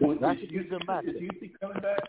[0.00, 1.04] Well, That's is a good Usyk- match.
[1.04, 2.00] Is Usyk coming back?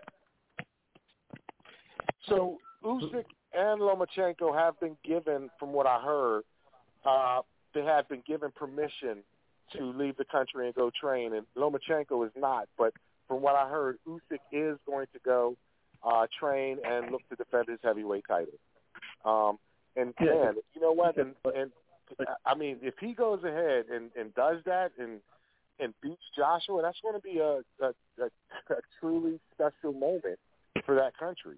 [2.28, 6.44] So Usyk and Lomachenko have been given, from what I heard,
[7.06, 7.42] uh,
[7.76, 9.20] they have been given permission
[9.74, 12.68] to leave the country and go train, and Lomachenko is not.
[12.78, 12.94] But
[13.28, 15.56] from what I heard, Usyk is going to go
[16.04, 18.54] uh, train and look to defend his heavyweight title.
[19.26, 19.58] Um,
[19.96, 21.18] and man, you know what?
[21.18, 21.72] And, and
[22.46, 25.20] I mean, if he goes ahead and, and does that and
[25.80, 28.26] and beats Joshua, that's going to be a, a, a,
[28.70, 30.40] a truly special moment
[30.86, 31.58] for that country.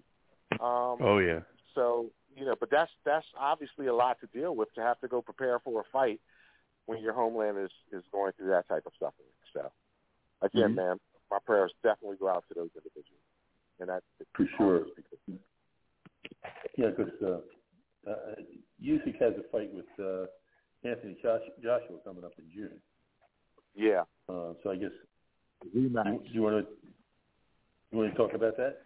[0.52, 1.40] Um, Oh yeah.
[1.74, 5.08] so you know, but that's that's obviously a lot to deal with to have to
[5.08, 6.20] go prepare for a fight
[6.88, 9.28] when your homeland is is going through that type of suffering.
[9.52, 9.70] So
[10.40, 10.76] again, Mhm.
[10.76, 13.22] man, my prayers definitely go out to those individuals,
[13.78, 14.02] and that
[14.34, 14.86] For sure.
[16.76, 17.40] Yeah, because uh,
[18.10, 18.34] uh,
[18.82, 20.26] Usyk has a fight with uh,
[20.88, 22.80] Anthony Josh- Joshua coming up in June.
[23.74, 24.02] yeah.
[24.28, 24.92] Uh, so I guess
[25.72, 26.42] do you want to you
[27.98, 28.82] want to talk about that?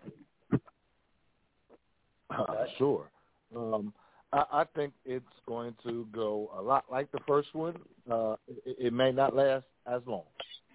[2.31, 3.11] Uh, sure.
[3.55, 3.93] Um,
[4.33, 7.77] I, I think it's going to go a lot like the first one.
[8.11, 10.25] Uh, it, it may not last as long,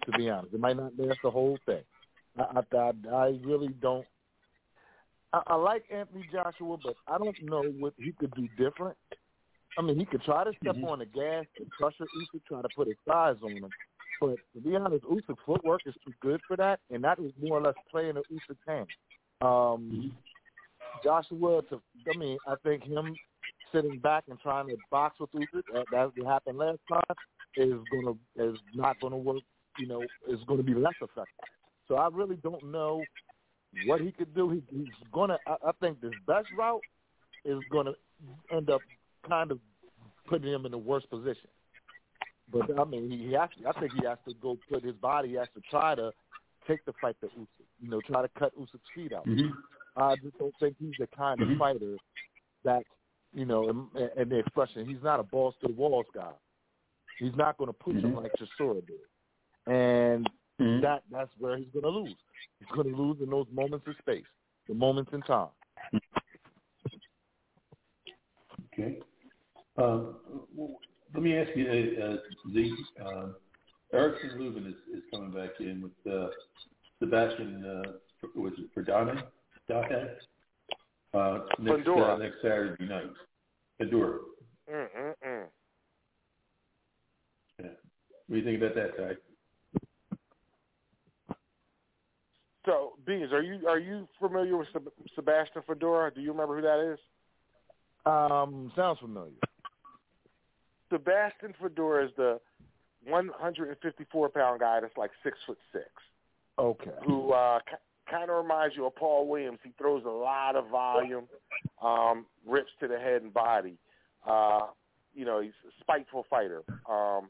[0.04, 0.54] to be honest.
[0.54, 1.82] It might not last the whole thing.
[2.38, 4.06] I, I, I, really don't.
[5.32, 8.96] I, I like Anthony Joshua, but I don't know what he could do different.
[9.76, 10.88] I mean, he could try to step Mhm.
[10.88, 13.70] on the gas and pressure Usyk, try to put his thighs on him.
[14.20, 17.58] But to be honest, Usyk's footwork is too good for that, and that is more
[17.58, 18.88] or less playing in Usyk's hand.
[19.40, 20.16] Um,
[21.04, 21.80] Joshua, to,
[22.12, 23.14] I mean, I think him
[23.72, 27.16] sitting back and trying to box with Usyk, uh, that happened last time,
[27.56, 29.42] is gonna is not gonna work.
[29.78, 31.26] You know, is going to be less effective.
[31.86, 33.04] So I really don't know
[33.86, 34.50] what he could do.
[34.50, 35.38] He, he's gonna.
[35.46, 36.80] I, I think this best route
[37.44, 37.94] is going to
[38.50, 38.80] end up
[39.28, 39.60] kind of
[40.28, 41.48] putting him in the worst position.
[42.52, 43.50] But I mean, he has.
[43.62, 45.28] To, I think he has to go put his body.
[45.28, 46.10] He has to try to
[46.66, 47.46] take the fight to Usyk.
[47.80, 49.28] You know, try to cut Usyk's feet out.
[49.28, 49.50] Mm-hmm.
[49.96, 51.58] I just don't think he's the kind of Mhm.
[51.58, 51.96] fighter
[52.64, 52.82] that,
[53.34, 56.32] you know, and, and the expression, he's not a balls to the walls guy.
[57.18, 58.22] He's not going to push him Mhm.
[58.22, 59.00] like Chisora did.
[59.66, 60.28] And
[60.60, 60.82] Mhm.
[60.82, 62.16] that that's where he's going to lose.
[62.58, 64.26] He's going to lose in those moments of space,
[64.66, 65.48] the moments in time.
[68.72, 69.00] Okay.
[69.76, 70.16] Um,
[71.14, 72.16] let me ask you, uh, uh,
[72.52, 73.28] the uh,
[73.92, 76.28] Erickson Lubin is, is coming back in with uh,
[76.98, 77.64] Sebastian.
[77.64, 77.92] Uh,
[78.34, 79.22] was it Verdane?
[79.68, 80.18] Dake?
[81.18, 83.10] Uh, next, uh, next Saturday night.
[83.80, 84.18] Endura.
[84.72, 85.44] Mm-mm-mm.
[87.58, 87.66] Yeah.
[87.66, 87.70] What
[88.28, 89.14] do you think about that, Ty?
[92.66, 96.14] So, Beans, are you are you familiar with Seb- Sebastian Fundora?
[96.14, 96.98] Do you remember who that is?
[98.04, 99.32] Um, sounds familiar.
[100.92, 102.38] Sebastian Fundora is the
[103.06, 105.86] 154 pound guy that's like six foot six.
[106.58, 106.90] Okay.
[107.06, 107.60] who uh,
[108.10, 109.58] kind of reminds you of Paul Williams.
[109.62, 111.24] He throws a lot of volume,
[111.82, 113.74] um, rips to the head and body.
[114.26, 114.66] Uh,
[115.14, 116.62] you know, he's a spiteful fighter.
[116.88, 117.28] Um,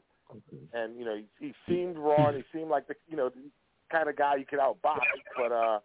[0.73, 3.41] and you know, he, he seemed raw and he seemed like the you know the
[3.91, 4.99] kind of guy you could outbox,
[5.35, 5.79] but uh,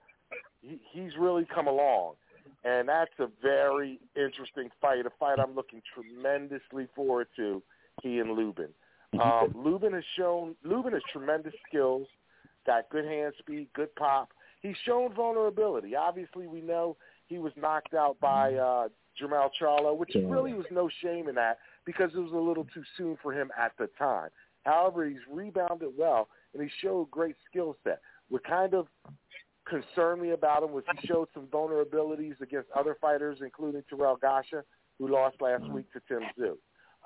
[0.61, 2.15] he, he's really come along.
[2.65, 7.63] And that's a very interesting fight, a fight I'm looking tremendously forward to.
[8.03, 8.71] He and Lubin.
[9.23, 12.07] Um, Lubin has shown Lubin has tremendous skills,
[12.67, 14.31] got good hand speed, good pop.
[14.65, 15.95] He's shown vulnerability.
[15.95, 16.97] Obviously, we know
[17.27, 21.59] he was knocked out by uh, Jamal Charlo, which really was no shame in that
[21.85, 24.31] because it was a little too soon for him at the time.
[24.63, 28.01] However, he's rebounded well and he showed great skill set.
[28.31, 28.87] What kind of
[29.69, 34.63] concerned me about him was he showed some vulnerabilities against other fighters, including Terrell Gausha,
[34.99, 36.55] who lost last week to Tim Tszyu.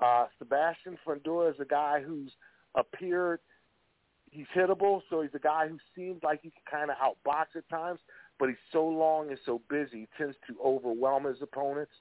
[0.01, 2.31] Uh, Sebastian Fundora is a guy who's
[2.75, 3.41] appeared
[4.31, 7.67] he's hittable, so he's a guy who seems like he can kind of outbox at
[7.69, 7.99] times,
[8.37, 11.91] but he's so long and so busy, he tends to overwhelm his opponents.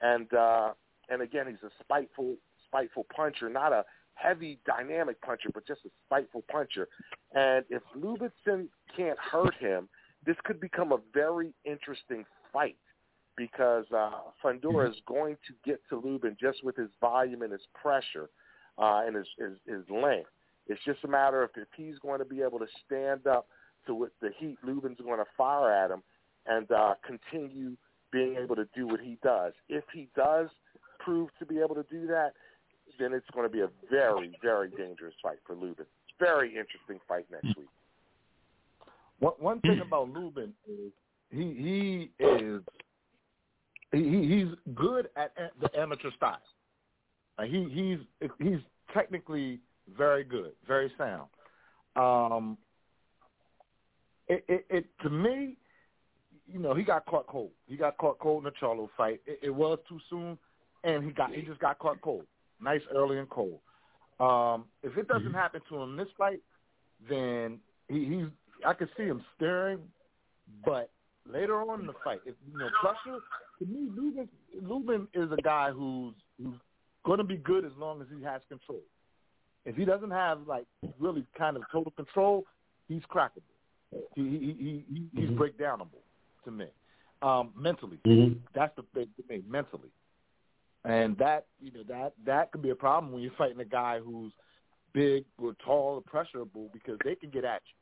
[0.00, 0.72] And uh,
[1.08, 5.90] and again, he's a spiteful spiteful puncher, not a heavy dynamic puncher, but just a
[6.06, 6.88] spiteful puncher.
[7.34, 9.88] And if Lubitson can't hurt him,
[10.24, 12.76] this could become a very interesting fight
[13.36, 14.10] because uh,
[14.44, 18.28] Fundora is going to get to Lubin just with his volume and his pressure
[18.78, 20.28] uh, and his, his, his length.
[20.66, 23.46] It's just a matter of if he's going to be able to stand up
[23.86, 26.02] to what the heat Lubin's going to fire at him
[26.46, 27.76] and uh, continue
[28.12, 29.52] being able to do what he does.
[29.68, 30.48] If he does
[31.00, 32.32] prove to be able to do that,
[32.98, 35.86] then it's going to be a very, very dangerous fight for Lubin.
[36.20, 37.68] Very interesting fight next week.
[39.18, 40.92] One one thing about Lubin is
[41.30, 42.60] he he is
[43.92, 46.38] he he's good at the amateur style.
[47.38, 47.68] Like he
[48.20, 48.58] he's he's
[48.92, 49.60] technically
[49.96, 51.28] very good, very sound.
[51.96, 52.56] Um,
[54.28, 55.56] it, it, it to me,
[56.52, 57.50] you know, he got caught cold.
[57.66, 59.20] He got caught cold in the Charlo fight.
[59.26, 60.38] It, it was too soon,
[60.84, 62.24] and he got he just got caught cold.
[62.60, 63.58] Nice early and cold.
[64.20, 66.40] Um, if it doesn't happen to him this fight,
[67.08, 68.26] then he, he's
[68.66, 69.80] I could see him staring,
[70.64, 70.90] but
[71.30, 73.18] later on in the fight, if you know pressure
[73.58, 74.28] to me, Lubin
[74.62, 76.54] Lubin is a guy who's who's
[77.04, 78.82] going to be good as long as he has control.
[79.64, 80.66] If he doesn't have like
[80.98, 82.44] really kind of total control,
[82.88, 83.42] he's crackable.
[84.14, 85.36] He he he, he he's Mhm.
[85.38, 86.02] breakdownable
[86.44, 86.66] to me.
[87.22, 88.38] Um, mentally, Mm-hmm.
[88.54, 89.42] that's the thing to me.
[89.46, 89.90] Mentally,
[90.84, 94.00] and that you know that that could be a problem when you're fighting a guy
[94.00, 94.32] who's
[94.92, 97.76] big or tall or pressurable because they can get at you.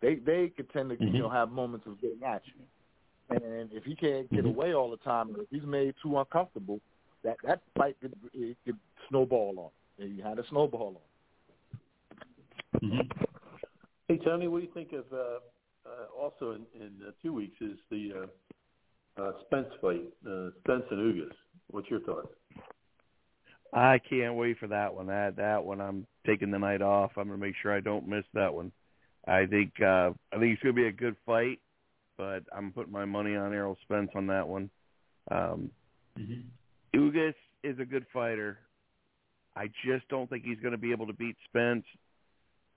[0.00, 3.84] They they could tend to you know have moments of getting at you, and if
[3.84, 4.48] he can't get Mhm.
[4.48, 6.80] away all the time, or if he's made too uncomfortable,
[7.22, 9.70] that that fight could it could snowball on.
[9.98, 11.00] And you had a snowball
[12.74, 12.80] on.
[12.82, 13.24] Mm-hmm.
[14.08, 15.38] Hey Tony, what do you think of uh,
[15.86, 18.28] uh, also in, in uh, two weeks is the
[19.18, 21.32] uh, uh, Spence fight, uh, Spence and Ugas.
[21.70, 22.28] What's your thoughts?
[23.72, 25.06] I can't wait for that one.
[25.06, 27.12] That that one, I'm taking the night off.
[27.16, 28.72] I'm gonna make sure I don't miss that one.
[29.26, 31.60] I think uh, I think it's gonna be a good fight,
[32.18, 34.68] but I'm putting my money on Errol Spence on that one.
[35.30, 35.70] Um,
[36.18, 36.98] Mm-hmm.
[36.98, 38.58] Ugas is a good fighter.
[39.56, 41.84] I just don't think he's going to be able to beat Spence.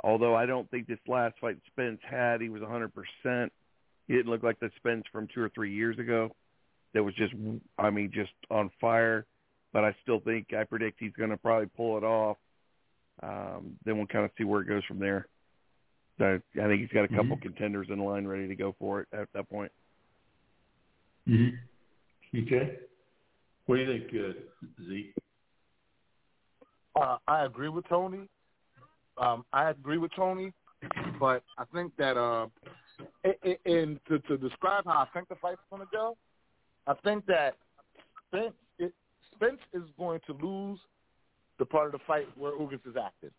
[0.04, 3.50] Although I don't think this last fight Spence had, he was 100%.
[4.08, 6.36] He didn't look like the Spence from two or three years ago.
[6.94, 7.34] That was just,
[7.78, 9.26] I mean, just on fire.
[9.74, 12.38] But I still think, I predict he's going to probably pull it off.
[13.22, 15.28] Um, then we'll kind of see where it goes from there.
[16.20, 17.42] So I think he's got a couple Mhm.
[17.42, 19.72] contenders in line ready to go for it at that point.
[21.28, 22.40] Mm-hmm.
[22.44, 22.80] Okay.
[23.66, 25.13] What do you think, uh, Zeke?
[27.00, 28.28] Uh, I agree with Tony.
[29.18, 30.52] Um, I agree with Tony,
[31.20, 32.48] but I think that uh,
[33.66, 36.18] and to, to describe how I think the fight's going to go,
[36.86, 37.56] I think that
[38.28, 38.94] Spence, it,
[39.36, 40.80] Spence is going to lose
[41.60, 43.32] the part of the fight where Ugas is active.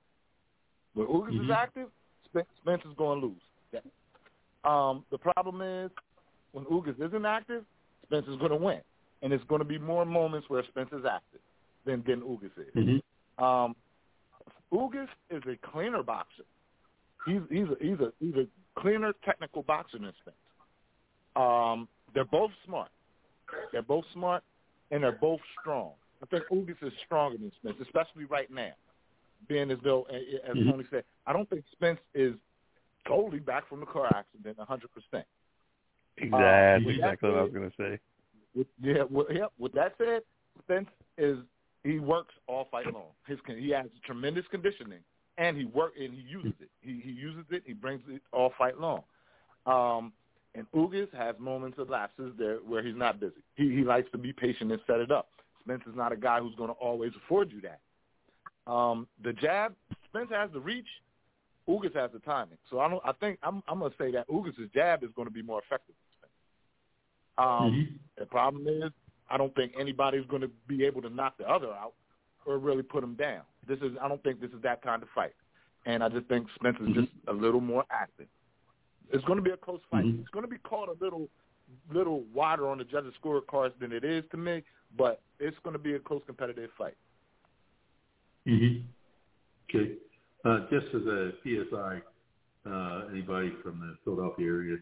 [0.94, 1.54] Where Ugas is Mhm.
[1.54, 1.88] active,
[2.24, 3.42] Spence, Spence is going to lose.
[3.72, 3.80] Yeah.
[4.64, 5.90] Um, the problem is
[6.52, 7.64] when Ugas isn't active,
[8.04, 8.80] Spence is going to win,
[9.22, 11.40] and it's going to be more moments where Spence is active
[11.84, 12.74] than than Ugas is.
[12.74, 12.98] Mm-hmm.
[13.38, 13.76] Um,
[14.72, 16.44] Ugas is a cleaner boxer.
[17.24, 18.46] He's he's a, he's a he's a
[18.80, 20.36] cleaner technical boxer than Spence.
[21.36, 22.90] Um, they're both smart.
[23.72, 24.42] They're both smart,
[24.90, 25.92] and they're both strong.
[26.22, 28.72] I think Ugas is stronger than Spence, especially right now.
[29.48, 30.70] Being as though, as Mhm.
[30.70, 32.34] Tony said, I don't think Spence is
[33.06, 35.26] totally back from the car accident, 100 percent.
[36.16, 38.00] Exactly, that exactly what I was going to say.
[38.54, 39.46] With, yeah, with, yeah.
[39.58, 40.22] With that said,
[40.64, 41.38] Spence is
[41.84, 43.12] he works all fight long.
[43.26, 45.00] His he has tremendous conditioning,
[45.36, 46.70] and he work and he uses it.
[46.80, 47.62] He he uses it.
[47.66, 49.02] He brings it all fight long.
[49.66, 50.12] Um,
[50.54, 53.42] and Ugas has moments of lapses there where he's not busy.
[53.54, 55.28] He he likes to be patient and set it up.
[55.60, 57.80] Spence is not a guy who's going to always afford you that.
[58.70, 59.74] Um, the jab,
[60.08, 60.86] Spence has the reach.
[61.68, 62.58] Ugas has the timing.
[62.70, 63.02] So I don't.
[63.04, 65.60] I think I'm I'm going to say that Ugas' jab is going to be more
[65.60, 65.94] effective.
[65.94, 66.32] Than Spence.
[67.38, 67.96] Um, Mm-hmm.
[68.18, 68.90] the problem is,
[69.30, 71.94] I don't think anybody's going to be able to knock the other out
[72.46, 73.42] or really put him down.
[73.66, 75.34] This is, I don't think this is that kind of fight,
[75.86, 78.26] and I just think Spence is just a little more active.
[79.12, 80.04] It's going to be a close fight.
[80.04, 80.20] Mhm.
[80.20, 81.28] It's going to be called a little,
[81.92, 84.62] little wider on the judges' scorecards than it is to me,
[84.96, 86.96] but it's going to be a close competitive fight.
[88.46, 88.86] Mm-hmm.
[89.68, 89.94] Okay.
[90.44, 92.00] Uh, just as a PSI,
[92.66, 94.76] uh, anybody from the Philadelphia area,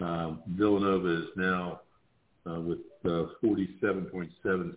[0.00, 1.80] um, Villanova is now
[2.48, 4.30] uh, with uh, 47.7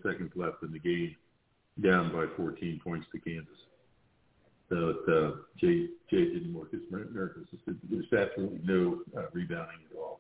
[0.04, 1.16] seconds left in the game,
[1.84, 3.48] down by 14 points to Kansas.
[4.70, 7.48] So uh, Jay Jay didn't work his miracles.
[7.66, 10.20] There's absolutely no uh, rebounding at all.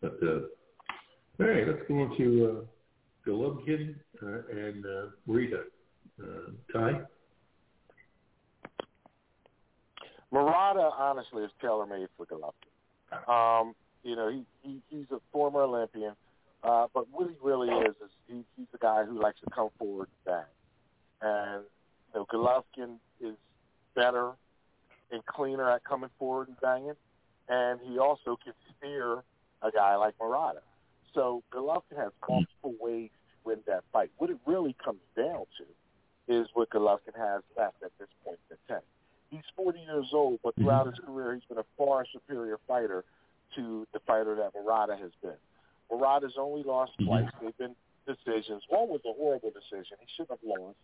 [0.00, 0.40] But uh,
[1.40, 5.62] all right, let's go on to uh, Golovkin uh, and uh, Rita.
[6.22, 7.00] Uh, Ty.
[10.30, 13.28] Murata, honestly, is tailor made for Golovkin.
[13.28, 16.14] Um, you know, he, he he's a former Olympian,
[16.64, 19.68] uh, but what he really is is he, he's a guy who likes to come
[19.78, 20.44] forward and bang.
[21.20, 21.64] And
[22.12, 23.36] you know, Golovkin is
[23.94, 24.32] better
[25.10, 26.94] and cleaner at coming forward and banging,
[27.48, 29.22] and he also can steer
[29.62, 30.62] a guy like Murata.
[31.12, 34.10] So Golovkin has multiple ways to win that fight.
[34.16, 38.56] What it really comes down to is what Golovkin has left at this point in
[38.68, 38.82] the 10.
[39.30, 43.04] He's 40 years old, but throughout his career, he's been a far superior fighter
[43.56, 45.36] to the fighter that Murata has been.
[45.90, 47.28] Murata's only lost twice.
[47.40, 47.74] They've been
[48.06, 48.62] decisions.
[48.68, 49.96] One was a horrible decision.
[50.00, 50.76] He shouldn't have lost.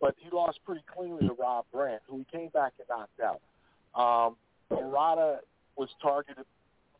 [0.00, 3.40] But he lost pretty cleanly to Rob Brandt, who he came back and knocked out.
[3.94, 4.36] Um,
[4.70, 5.40] Murata
[5.76, 6.46] was targeted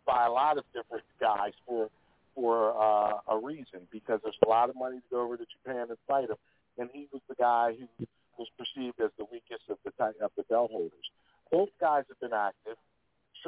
[0.07, 1.89] by a lot of different guys for
[2.35, 5.87] for uh, a reason because there's a lot of money to go over to Japan
[5.89, 6.37] and fight him,
[6.79, 8.07] and he was the guy who
[8.39, 9.93] was perceived as the weakest of the
[10.23, 11.07] of the belt holders.
[11.51, 12.77] Both guys have been active.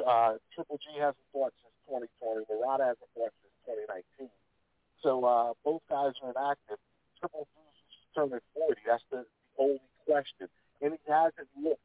[0.01, 2.45] Uh, Triple G hasn't fought since 2020.
[2.49, 3.31] Murata hasn't fought
[3.65, 4.29] 2019.
[5.01, 6.79] So uh, both guys are inactive.
[7.19, 8.81] Triple G's turning 40.
[8.87, 9.25] That's the,
[9.57, 10.47] the only question.
[10.81, 11.83] And he hasn't looked.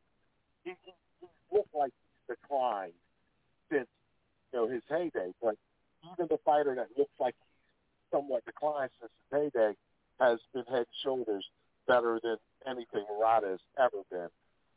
[0.64, 2.98] He, he, he's looked like he's declined
[3.70, 3.88] since
[4.52, 5.34] you know his heyday.
[5.42, 5.56] But
[6.12, 9.74] even the fighter that looks like he's somewhat declined since his heyday
[10.20, 11.44] has been head and shoulders
[11.86, 14.28] better than anything Murata has ever been.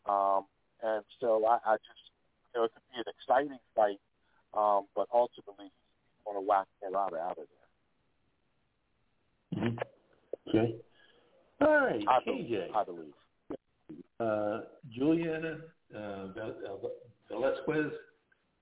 [0.06, 0.46] Um,
[0.82, 2.06] and so I, I just,
[2.54, 4.00] you know, it could be an exciting fight,
[4.54, 5.72] um, but ultimately
[6.32, 7.46] going to whack Murata out of
[9.54, 9.64] there.
[9.64, 9.78] Mm-hmm.
[10.50, 10.76] Okay.
[11.62, 12.26] All right, I KJ.
[12.26, 12.76] believe.
[12.76, 13.14] I believe.
[14.20, 14.62] Uh,
[14.94, 15.58] Juliana
[15.96, 16.28] uh,
[17.30, 17.92] Velasquez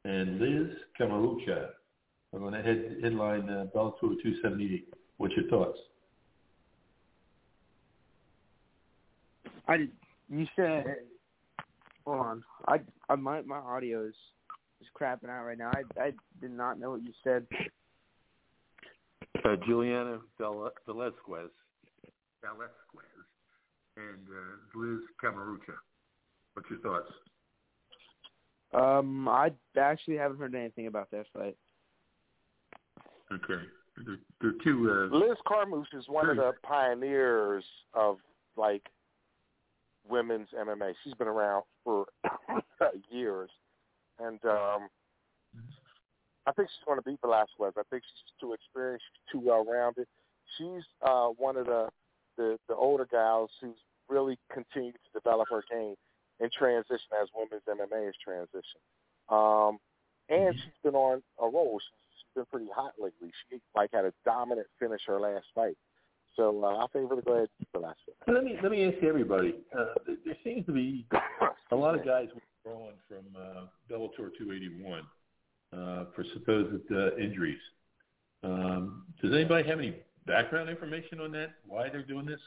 [0.05, 1.70] and Liz Carmouche
[2.34, 4.93] are going to head, headline uh, Bellator 278.
[5.17, 5.80] What's your thoughts?
[9.67, 9.88] I
[10.30, 10.86] you said
[12.05, 12.43] hold on.
[12.67, 14.15] I, I my my audio is is
[15.00, 15.72] crapping out right now.
[15.74, 17.45] I I did not know what you said.
[19.45, 21.50] Uh, Juliana Vel- Velasquez,
[22.41, 23.26] Velasquez,
[23.97, 25.76] and uh, Liz Carmouche.
[26.54, 27.12] What's your thoughts?
[28.74, 31.56] Um, I actually haven't heard anything about that fight.
[33.32, 33.64] Okay.
[34.06, 35.10] They're, they're two.
[35.12, 38.18] Uh, Liz Carmouche is one of the pioneers of
[38.56, 38.84] like
[40.08, 40.93] women's MMA.
[41.04, 42.06] She's been around for
[43.10, 43.50] years,
[44.20, 44.89] and um,
[46.45, 47.74] I think she's going to beat Velasquez.
[47.78, 50.07] I think she's too experienced, she's too well rounded.
[50.57, 51.89] She's uh, one of the,
[52.38, 53.76] the the older gals who's
[54.09, 55.95] really continued to develop her game
[56.39, 59.34] and transition as women's MMA has transitioned.
[59.34, 59.78] Um,
[60.30, 61.80] and she's been on a roll.
[61.80, 63.32] She's, she's been pretty hot lately.
[63.49, 65.78] She like had a dominant finish her last fight.
[66.36, 68.15] So uh, I favor ahead and Velasquez.
[68.28, 69.55] let me let me ask everybody.
[69.78, 71.05] Uh, there- there seems to be
[71.72, 72.30] a lot of guys
[72.70, 75.01] withdrawing from uh, Bellator 281
[75.74, 77.59] uh, for supposed uh, injuries.
[78.43, 81.55] Um, does anybody have any background information on that?
[81.67, 82.39] Why they're doing this?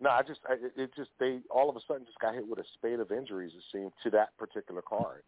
[0.00, 2.58] No, I just I, it- just they all of a sudden just got hit with
[2.58, 3.52] a spate of injuries.
[3.56, 5.22] It seemed to that particular card.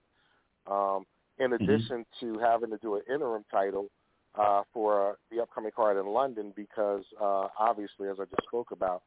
[0.67, 1.05] Um,
[1.39, 3.89] in addition to having to do an interim title
[4.37, 8.71] uh, for uh, the upcoming card in London, because uh, obviously, as I just spoke
[8.71, 9.03] about,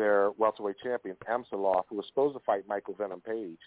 [0.00, 3.58] their welterweight champion Amosov, who was supposed to fight Michael Venom Page,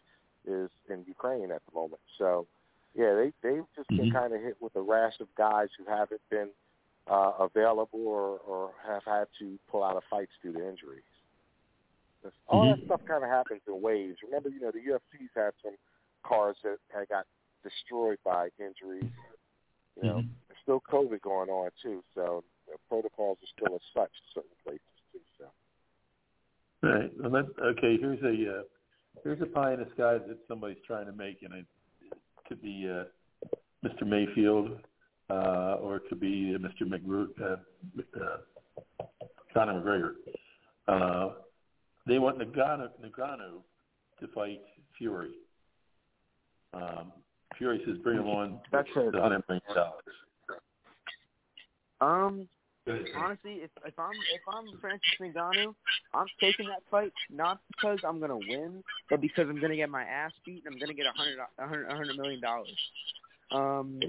[0.47, 2.01] is in Ukraine at the moment.
[2.17, 2.47] So,
[2.95, 4.13] yeah, they they've just been Mhm.
[4.13, 6.49] kind of hit with a rash of guys who haven't been
[7.05, 11.03] uh, available or, or have had to pull out of fights due to injuries.
[12.23, 12.85] That's- All that Mhm.
[12.85, 14.23] stuff kind of happens in waves.
[14.23, 15.75] Remember, you know, the UFC's had some
[16.23, 17.27] cards that had got
[17.61, 19.11] destroyed by injuries.
[19.97, 20.29] You know, Mhm.
[20.47, 24.55] there's still COVID going on too, so the protocols are still as such in certain
[24.63, 24.92] places
[26.83, 27.11] All right.
[27.19, 27.97] Well, let, okay.
[27.99, 28.63] Here's a uh,
[29.23, 31.65] here's a pie in the sky that somebody's trying to make, and it,
[32.01, 32.17] it
[32.47, 33.05] could be uh,
[33.85, 34.05] Mr.
[34.05, 34.79] Mayfield,
[35.29, 36.87] uh, or it could be uh, Mr.
[36.87, 37.55] McGrew, uh,
[38.21, 39.05] uh,
[39.53, 40.13] Conor McGregor.
[40.87, 41.33] Uh,
[42.05, 43.61] they want Ngannou, Ngannou
[44.19, 44.61] to fight
[44.97, 45.31] Fury.
[46.73, 47.13] Um,
[47.57, 48.59] Fury says, "Bring him on.
[48.71, 49.15] That's it.
[49.15, 50.03] hundred million dollars."
[52.01, 52.49] Um.
[53.15, 55.73] Honestly, if if I'm if I'm Francis Ngannou,
[56.13, 60.03] I'm taking that fight not because I'm gonna win, but because I'm gonna get my
[60.03, 62.69] ass beat and I'm gonna get a hundred a hundred a hundred million dollars.
[63.51, 63.99] Um,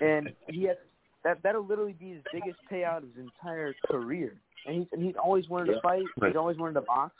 [0.00, 0.76] and he has
[1.24, 4.34] that that'll literally be his biggest payout of his entire career.
[4.66, 6.04] And he's and he's always wanted to fight.
[6.24, 7.14] He's always wanted to box.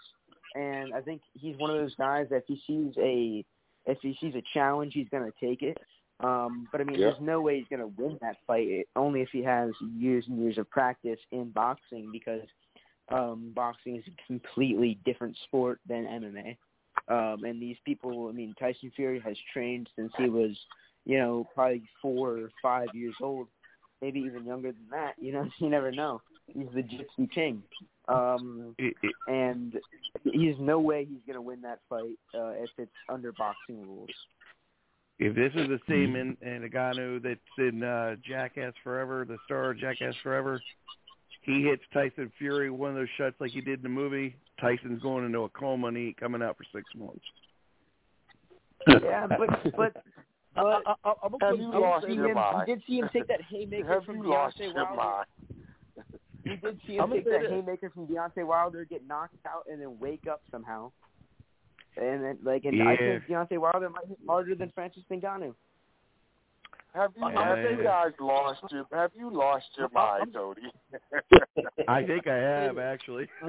[0.54, 3.44] and I think he's one of those guys that if he sees a
[3.86, 5.78] if he sees a challenge, he's going to take it.
[6.20, 7.10] Um, but I mean, Yeah.
[7.10, 8.88] there's no way he's going to win that fight.
[8.96, 12.42] Only if he has years and years of practice in boxing, because
[13.10, 16.56] um, boxing is a completely different sport than MMA.
[17.08, 20.58] Um, and these people, I mean, Tyson Fury has trained since he was,
[21.06, 23.46] you know, probably four or five years old,
[24.02, 25.14] maybe even younger than that.
[25.18, 26.20] You know, you never know.
[26.46, 27.62] He's the Jiu-Jitsu king.
[28.08, 29.78] Um, It, it, and
[30.24, 34.10] there's no way he's going to win that fight uh, if it's under boxing rules.
[35.18, 39.70] If this is the same in, in Ngannou that's in uh, Jackass Forever, the star
[39.70, 40.60] of Jackass Forever,
[41.42, 44.36] he hits Tyson Fury one of those shots like he did in the movie.
[44.60, 47.24] Tyson's going into a coma and he ain't coming out for six months.
[48.86, 49.92] Yeah, but but
[50.56, 52.64] I, but I, I, I'm Have gonna you I'm lost gonna say your him, mind?
[52.66, 54.96] we did see him take that haymaker Have from you lost Deontay your Wilder.
[54.96, 55.26] mind?
[56.44, 57.50] We did see him I'm take that this.
[57.50, 60.92] haymaker from Deontay Wilder, get knocked out, and then wake up somehow.
[61.96, 62.98] And then, like, and I Yeah.
[63.18, 65.54] think Deontay Wilder might hit harder than Francis Ngannou.
[66.94, 67.56] Have you, Yeah.
[67.56, 70.72] have you guys lost your Have you lost your mind, Tony?
[71.88, 73.28] I think I have actually.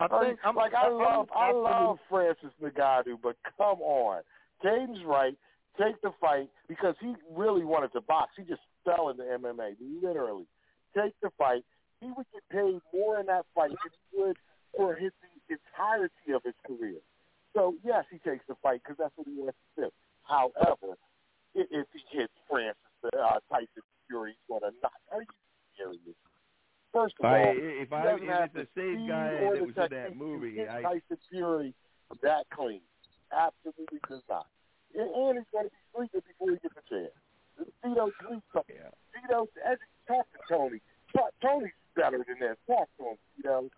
[0.00, 4.22] I think I'm, like I I'm love I absolutely- love Francis Ngannou, but come on,
[4.62, 5.36] Caden's right.
[5.78, 8.32] Take the fight because he really wanted to box.
[8.36, 10.46] He just fell into MMA, literally.
[10.96, 11.62] Take the fight.
[12.00, 14.38] He would get paid more in that fight than he would
[14.74, 15.12] for his
[15.48, 16.96] the entirety of his career.
[17.56, 19.90] So yes, he takes the fight because that's what he wants to do.
[20.28, 21.00] However,
[21.54, 22.76] if he hits Francis
[23.16, 25.00] uh, Tyson Fury, he's going to knock.
[25.10, 25.34] Are you
[25.72, 26.20] serious?
[26.92, 30.16] First of I, all, if I if it's the same guy that was in that
[30.16, 31.72] movie, I Tyson Fury
[32.20, 32.84] that clean.
[33.32, 34.46] Absolutely does not.
[34.94, 37.16] And, and he's going to be sleeping before he gets a chance.
[37.82, 38.68] Tito sleeps.
[38.68, 38.92] yeah.
[39.16, 40.80] Tito, as you talk to Tony,
[41.40, 42.56] Tony's better than this.
[42.68, 43.70] Talk to him,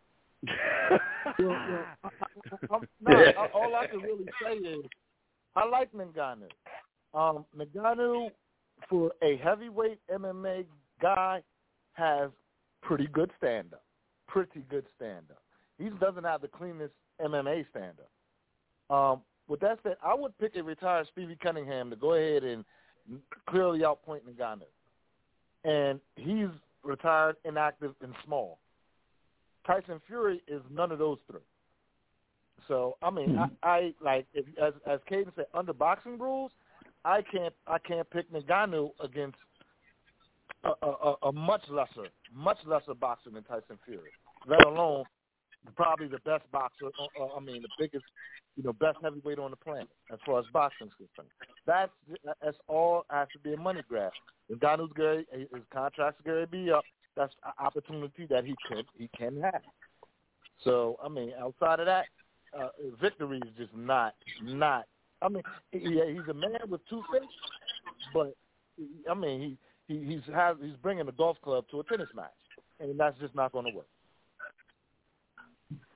[0.47, 1.84] Tito.
[2.70, 4.84] I'm, no, I- all I can really say is
[5.57, 6.49] I like Ngannou.
[7.14, 8.30] Um, Ngannou,
[8.89, 10.66] for a heavyweight MMA
[11.01, 11.43] guy,
[11.95, 12.30] has
[12.82, 13.82] pretty good stand up.
[14.28, 15.43] Pretty good stand up.
[15.78, 18.95] He doesn't have the cleanest MMA stand up.
[18.95, 22.64] Um, with that said, I would pick a retired Stevie Cunningham to go ahead and
[23.49, 24.62] clearly outpoint Ngannou.
[25.64, 26.49] And he's
[26.84, 28.59] retired, inactive, and small.
[29.69, 31.41] Tyson Fury is none of those three.
[32.66, 36.51] So I mean, I, I like if, as as Caden said, under boxing rules,
[37.05, 39.37] I can't I can't pick Ngannou against
[40.64, 44.11] a, a, a- much lesser much lesser boxer than Tyson Fury,
[44.47, 45.05] let alone
[45.77, 46.87] probably the best boxer.
[46.87, 48.05] Uh, uh, I mean, the biggest,
[48.57, 51.33] you know, best heavyweight on the planet as far as boxing is concerned.
[51.66, 51.93] That's
[52.43, 54.12] that's all has to be a money grab.
[54.51, 56.85] Ngannou's going his contract's going to be up.
[57.19, 59.61] That's an opportunity that he could he can have.
[60.62, 62.07] So I mean, outside of that,
[62.57, 62.69] uh,
[63.03, 64.87] victory is just not not.
[65.21, 65.43] I mean,
[65.73, 67.29] yeah, he's a man with two faces,
[68.14, 68.35] but
[69.11, 69.59] I mean,
[69.89, 72.31] he he he's has he's bringing a golf club to a tennis match,
[72.79, 73.89] and that's just not going to work.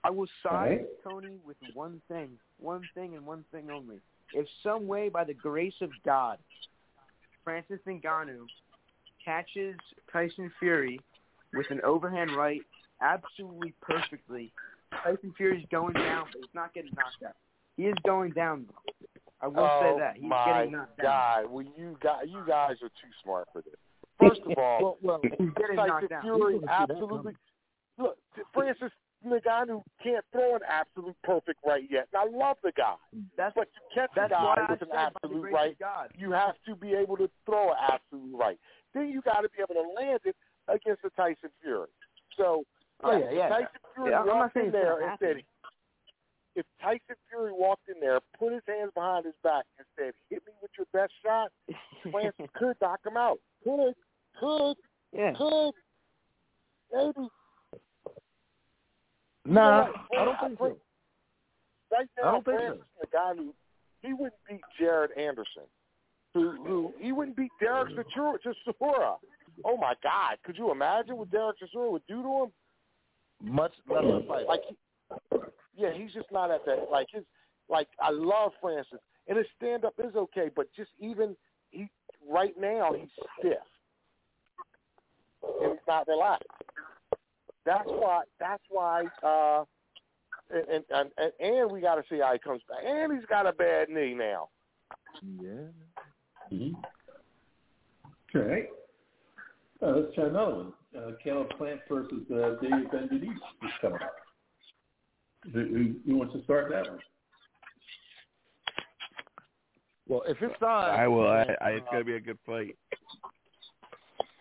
[0.04, 0.86] I will side Right.
[1.04, 4.00] Tony with one thing, one thing and one thing only.
[4.34, 6.38] If some way, by the grace of God,
[7.44, 8.46] Francis Ngannou
[9.24, 9.76] catches
[10.12, 11.00] Tyson Fury
[11.54, 12.60] with an overhand right
[13.00, 14.52] absolutely perfectly,
[15.02, 17.36] Tyson Fury is going down, but he's not getting knocked out.
[17.76, 18.66] He is going down.
[18.68, 18.92] though.
[19.40, 21.06] I will oh say that he's my getting knocked down.
[21.06, 21.50] God!
[21.50, 23.74] Well, you guys, you guys are too smart for this.
[24.20, 26.22] First of all, Well, well, He's getting Tyson knocked down.
[26.22, 27.32] Fury You're gonna see that absolutely.
[27.98, 28.18] Look,
[28.54, 28.92] Francis
[29.26, 32.08] Ngannou can't throw an absolute perfect right yet.
[32.12, 32.94] And I love the guy,
[33.36, 36.10] That's but you catch a guy with an absolute right, God.
[36.16, 38.58] you have to be able to throw an absolute right.
[38.94, 40.36] Then you got to be able to land it
[40.68, 41.88] against the Tyson Fury.
[42.36, 42.64] So,
[43.04, 43.48] Oh, yeah, yeah.
[43.48, 45.42] Tyson Fury Yeah, I'm walked in there and said,
[46.54, 50.42] if Tyson Fury walked in there, put his hands behind his back, and said, "Hit
[50.46, 51.50] me with your best shot,"
[52.10, 53.38] Francis could knock him out.
[53.64, 53.94] Could,
[54.38, 54.76] could,
[55.12, 55.32] yeah.
[55.32, 55.72] could,
[56.92, 57.28] maybe.
[59.46, 60.76] nah, I don't think so.
[61.90, 63.54] Right now, I don't think Francis, the guy who
[64.02, 65.64] he wouldn't beat Jared Anderson,
[66.34, 68.04] who who he wouldn't beat Derek mm.
[68.14, 69.16] Chisora.
[69.58, 69.62] Chisora.
[69.64, 70.36] Oh my God!
[70.44, 72.52] Could you imagine what Derek Chisora would do to him?
[73.52, 74.46] Much lesser fight.
[74.46, 74.76] Like, he,
[75.76, 76.90] yeah, he's just not at that.
[76.90, 77.24] Like his,
[77.68, 78.98] like I love Francis,
[79.28, 81.36] and his stand up is okay, but just even
[81.70, 81.88] he
[82.30, 83.58] right now he's stiff
[85.60, 86.46] and he's not relaxed.
[87.64, 88.22] That's why.
[88.38, 89.04] That's why.
[89.22, 89.64] uh
[90.50, 92.78] and and and, and we got to see how he comes back.
[92.84, 94.48] And he's got a bad knee now.
[95.40, 95.50] yeah.
[96.52, 96.74] Mhm.
[98.34, 98.68] All right.
[99.82, 100.72] Uh, let's try another one.
[100.96, 104.14] Uh, Caleb Plant versus uh, David Benavidez is coming up.
[105.52, 107.00] Who, who, who wants to start that one?
[110.08, 111.26] Well, if it's signed, I will.
[111.26, 112.76] I, I, it's going to be a good fight.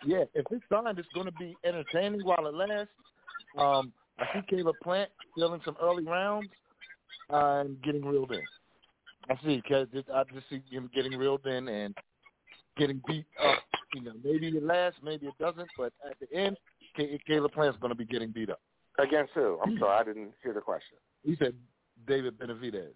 [0.06, 2.94] yeah, if it's signed, it's going to be entertaining while it lasts.
[3.58, 6.50] Um, I see Caleb Plant stealing some early rounds
[7.32, 8.42] uh, and getting reeled in.
[9.30, 11.96] I see, cause I just see him getting reeled in and
[12.78, 13.60] getting beat up.
[13.94, 16.58] You know, maybe it lasts, maybe it doesn't, but at the end,
[16.96, 18.62] Ca- Caleb Plant's going to be getting beat up.
[19.00, 19.58] Against who?
[19.64, 20.98] I'm sorry, I didn't hear the question.
[21.24, 21.54] He said
[22.08, 22.94] David Benavidez.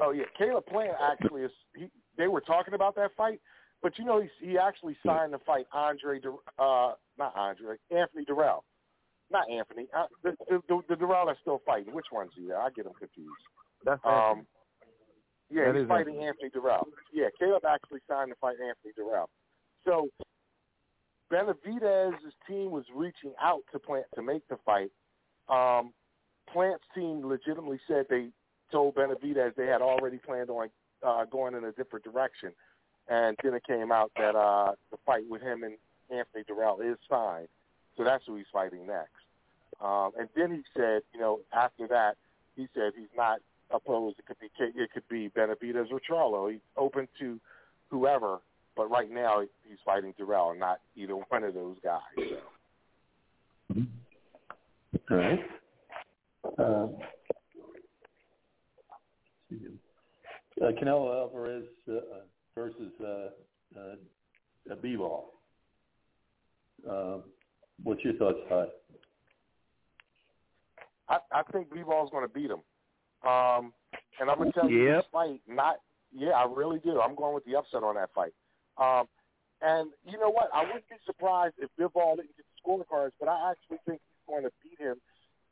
[0.00, 1.50] Oh yeah, Caleb Plant actually is.
[1.76, 3.40] He, they were talking about that fight,
[3.82, 6.20] but you know he he actually signed to fight Andre,
[6.58, 8.62] uh, not Andre, Anthony Dirrell,
[9.30, 11.94] not Anthony, uh, the, the the the Dirrell that's still fighting.
[11.94, 12.52] Which one's he?
[12.52, 13.30] I get him confused.
[13.84, 14.46] That's Um,
[15.54, 16.86] yeah, That he's fighting Anthony Dirrell.
[17.12, 19.28] Yeah, Caleb actually signed to fight Anthony Dirrell.
[19.84, 20.08] So
[21.30, 24.90] Benavidez's team was reaching out to Plant to make the fight.
[25.48, 25.92] Um,
[26.52, 28.30] Plant's team legitimately said they
[28.72, 30.70] told Benavidez they had already planned on
[31.06, 32.52] uh, going in a different direction,
[33.08, 35.74] and then it came out that uh, the fight with him and
[36.10, 37.48] Anthony Dirrell is signed.
[37.96, 39.12] So that's who he's fighting next.
[39.80, 42.16] Um, and then he said, you know, after that,
[42.56, 43.38] he said he's not
[43.70, 44.18] opposed.
[44.18, 46.50] It could be it could be Benavidez or Charlo.
[46.50, 47.40] He's open to
[47.90, 48.38] whoever,
[48.76, 52.00] but right now he's fighting Dirrell, not either one of those guys.
[52.16, 53.82] So.
[55.10, 55.40] All right.
[56.58, 56.86] Uh,
[60.62, 61.94] uh, Canelo Alvarez uh,
[62.54, 65.24] versus uh, uh, Bivol.
[66.88, 67.18] Uh,
[67.82, 68.68] what's your thoughts, Todd?
[71.08, 72.60] I, I think Bivol's going to beat him.
[73.24, 73.72] Um,
[74.20, 74.96] and I'm going to tell you Yep.
[74.96, 75.80] this fight, not,
[76.12, 77.00] yeah, I really do.
[77.00, 78.32] I'm going with the upset on that fight.
[78.78, 79.08] Um,
[79.62, 80.50] and you know what?
[80.52, 84.26] I wouldn't be surprised if Bivol didn't get the scorecards, but I actually think he's
[84.28, 85.00] going to beat him,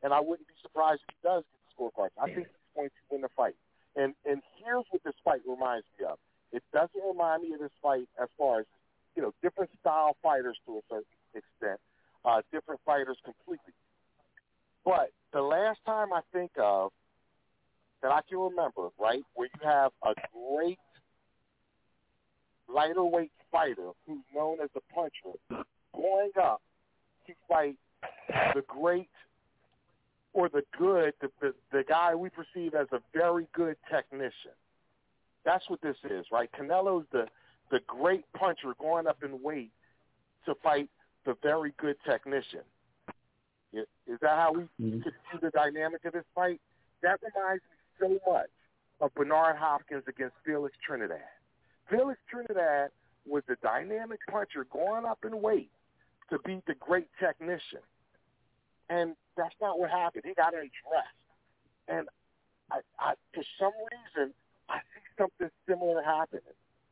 [0.03, 2.13] and I wouldn't be surprised if he does get the scorecards.
[2.21, 3.55] I think he's going to win the fight.
[3.97, 6.19] And and here's what this fight reminds me of.
[6.53, 8.67] It doesn't remind me of this fight as far as
[9.17, 11.05] you know, different style fighters to a certain
[11.35, 11.81] extent,
[12.25, 13.73] uh, different fighters completely.
[14.85, 16.93] But the last time I think of
[18.03, 20.79] that I can remember, right, where you have a great
[22.69, 26.61] lighter weight fighter who's known as the puncher going up
[27.27, 27.77] to fight
[28.55, 29.09] the great
[30.33, 34.53] or the good, the, the, the guy we perceive as a very good technician.
[35.45, 36.51] That's what this is, right?
[36.53, 37.27] Canelo's the
[37.71, 39.71] the great puncher going up in weight
[40.45, 40.91] to fight
[41.25, 42.61] the very good technician.
[43.73, 45.03] Is that how we Mhm.
[45.03, 46.61] could see the dynamic of this fight?
[47.01, 47.65] That reminds
[48.01, 48.51] so much
[49.01, 51.19] of Bernard Hopkins against Felix Trinidad.
[51.91, 52.91] Felix Trinidad
[53.27, 55.71] was the dynamic puncher going up in weight
[56.31, 57.81] to beat the great technician.
[58.89, 60.25] And that's not what happened.
[60.27, 61.19] He got undressed.
[61.89, 62.09] And
[62.71, 64.33] I, I for some reason
[64.69, 66.43] I see something similar happening.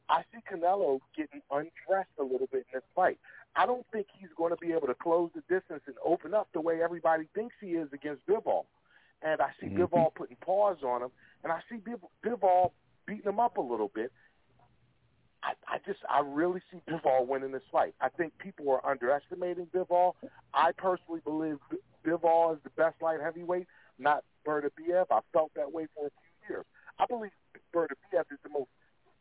[0.08, 3.18] I see Canelo getting undressed a little bit in this fight.
[3.54, 6.48] I don't think he's going to be able to close the distance and open up
[6.52, 8.64] the way everybody thinks he is against Bivol.
[9.22, 9.78] And I see Mhm.
[9.78, 11.10] Bivol putting paws on him,
[11.42, 12.72] and I see Biv- Bivol
[13.06, 14.12] beating him up a little bit.
[15.42, 17.94] I, I just, I really see Bivol winning this fight.
[18.00, 20.14] I think people are underestimating Bivol.
[20.52, 21.58] I personally believe
[22.04, 23.66] Bivol is the best light heavyweight,
[23.98, 25.06] not Beterbiev.
[25.10, 26.66] I felt that way for a few years.
[26.98, 27.30] I believe
[27.74, 28.70] Beterbiev is the most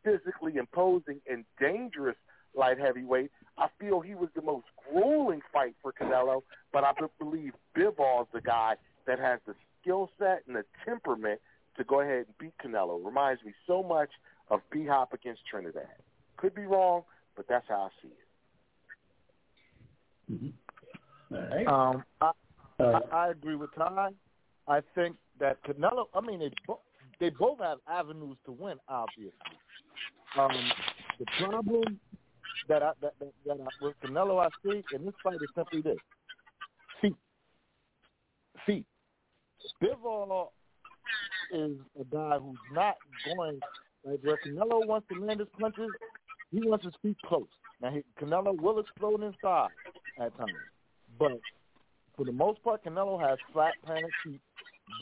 [0.02, 2.16] physically imposing and dangerous
[2.54, 3.30] light heavyweight.
[3.58, 6.42] I feel he was the most grueling fight for Canelo,
[6.72, 8.76] but I believe Bivol is the guy
[9.06, 11.40] that has the skill set and the temperament
[11.76, 13.04] to go ahead and beat Canelo.
[13.04, 14.10] Reminds me so much
[14.48, 15.86] of B Hop against Trinidad.
[16.36, 17.02] Could be wrong,
[17.36, 18.26] but that's how I see it.
[20.32, 21.34] Mm-hmm.
[21.34, 21.66] All right.
[21.66, 22.30] Um, I,
[22.80, 24.08] Uh, I, I agree with Ty.
[24.66, 26.06] I think that Canelo.
[26.14, 26.80] I mean, they bo-
[27.18, 28.78] they both have avenues to win.
[28.88, 29.32] Obviously,
[30.38, 30.50] um,
[31.18, 32.00] the problem
[32.68, 35.82] that I that, that, that I, with Canelo I see in this fight is simply
[35.82, 35.98] this:
[37.02, 37.16] feet,
[38.64, 38.86] feet.
[39.82, 40.48] Bivol
[41.52, 42.96] is a guy who's not
[43.26, 43.60] going
[44.04, 45.90] like where Canelo wants to land his punches.
[46.50, 47.46] He wants his feet close.
[47.82, 49.68] Now, he, Canelo will explode inside
[50.18, 50.52] at times,
[51.18, 51.40] but
[52.16, 54.40] for the most part, Canelo has flat planted feet,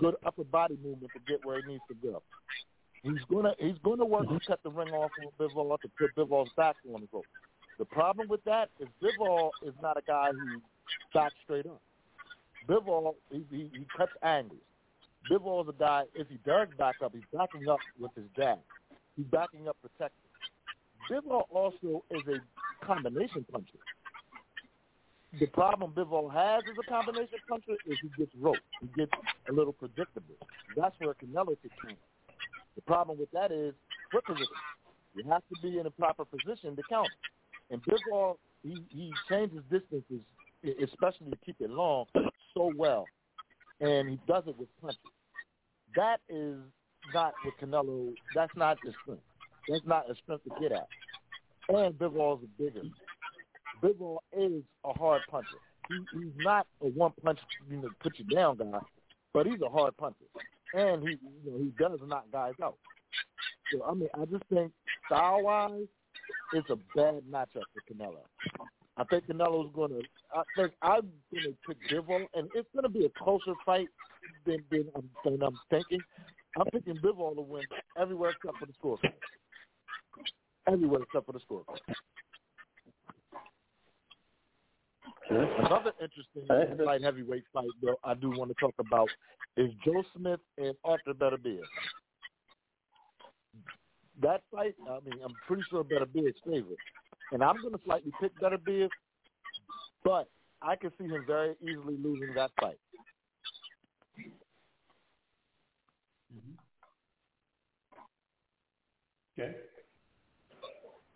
[0.00, 2.22] good upper body movement to get where he needs to go.
[3.02, 6.50] He's gonna he's gonna work to cut the ring off of Bivol to put Bivol's
[6.56, 7.24] back on his rope.
[7.78, 10.61] The problem with that is Bivol is not a guy who
[11.14, 11.80] backs straight up.
[12.68, 14.60] Bivol he, he, he cuts angles.
[15.30, 18.58] Bivol is a guy if he does back up, he's backing up with his jab.
[19.16, 20.28] He's backing up protected.
[21.10, 23.78] Bivol also is a combination puncher.
[25.38, 28.60] the problem Bivol has as a combination puncher is he gets roped.
[28.80, 29.12] He gets
[29.48, 30.34] a little predictable.
[30.76, 31.98] That's where Canelo could count.
[32.76, 33.74] The problem with that is
[34.12, 34.46] foot position.
[35.14, 37.08] You have to be in a proper position to count.
[37.70, 40.20] And Bivol, he, he changes distances,
[40.82, 42.06] especially to keep it long,
[42.55, 43.07] so well.
[43.80, 44.99] And he does it with punches.
[45.94, 46.57] That is
[47.14, 48.12] not with Canelo.
[48.34, 49.22] That's not the strength.
[49.68, 50.88] That's not a strength to get at.
[51.68, 52.82] And Bivol's bigger.
[53.82, 55.49] Bivol is a hard puncher.
[55.88, 57.38] He, he's not a one punch,
[57.70, 58.78] you know, put you down guy,
[59.32, 60.26] but he's a hard puncher,
[60.74, 62.76] and he, you know, he does knock guys out.
[63.72, 64.72] So I mean, I just think
[65.07, 65.86] style wise,
[66.53, 68.24] it's a bad matchup for Canelo.
[68.99, 70.03] I think Canelo's going to.
[70.34, 73.88] I think I'm going to pick Bivol, and it's going to be a closer fight
[74.44, 76.01] than than I'm, than I'm thinking.
[76.59, 77.62] I'm picking Bivol to win
[77.96, 78.99] everywhere except for the score.
[80.66, 81.64] Everywhere except for the score.
[85.30, 89.09] Another interesting light heavyweight fight, though, I do want to talk about
[89.57, 91.61] is Joe Smith and Arthur Beterbiev.
[94.22, 96.78] That fight, I mean, I'm pretty sure Beterbiev's favorite,
[97.32, 98.88] and I'm going to slightly pick Better Beterbiev,
[100.04, 100.28] but
[100.62, 102.78] I can see him very easily losing that fight.
[109.38, 109.54] Okay.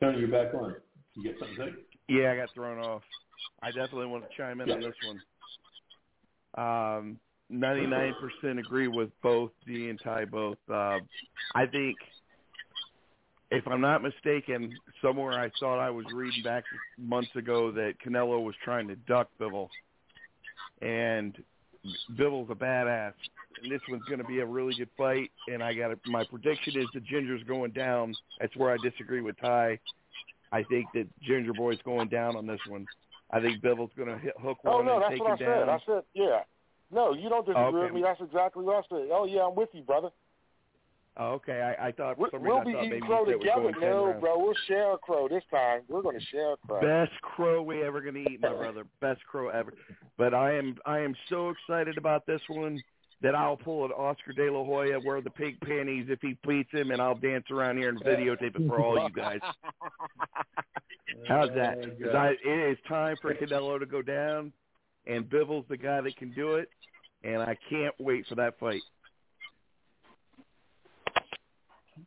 [0.01, 0.77] Tony, you're back on.
[1.15, 1.73] You get something to say?
[2.09, 3.03] Yeah, I got thrown off.
[3.63, 5.21] I definitely want to chime in on this one.
[6.55, 7.19] Um,
[7.53, 10.59] 99% agree with both D and Ty both.
[10.71, 10.99] Uh,
[11.55, 11.97] I think,
[13.53, 16.65] if I'm not mistaken, somewhere I thought I was reading back
[16.99, 19.69] months ago that Canelo was trying to duck Bivol.
[20.81, 21.37] And
[22.17, 23.13] Bivol's a badass.
[23.63, 25.31] And this one's going to be a really good fight.
[25.49, 28.15] And I got a, my prediction is the Ginger's going down.
[28.41, 29.79] That's where I disagree with Ty.
[30.51, 32.87] I think that Ginger Boy's going down on this one.
[33.31, 35.33] I think Bivol's going to hit hook oh, one Oh no, and that's take what
[35.33, 35.59] I down.
[35.61, 35.69] said.
[35.69, 36.41] I said, yeah.
[36.91, 37.85] No, you don't disagree Okay.
[37.85, 38.03] with me.
[38.03, 39.09] That's exactly what I said.
[39.13, 40.11] Oh yeah, I'm with you, brother.
[41.19, 43.27] Oh, okay, I, I thought for We'll, some we'll reason be thought eating crow you
[43.27, 43.61] said we're together.
[43.63, 44.21] going 10 No, rounds.
[44.23, 45.81] bro, we'll share a crow this time.
[45.89, 46.81] We're going to share a crow.
[46.81, 48.85] Best crow we ever gonna eat, my brother.
[49.01, 49.75] Best crow ever.
[50.17, 52.81] But I am I am so excited about this one
[53.21, 56.73] that I'll pull an Oscar De La Hoya, wear the pink panties if he beats
[56.73, 59.39] him, and I'll dance around here and videotape it for all you guys.
[61.29, 61.79] How's that?
[61.79, 64.53] Oh, 'Cause I, it is time for Canelo to go down,
[65.07, 66.69] and Bivol's the guy that can do it,
[67.23, 68.81] and I can't wait for that fight.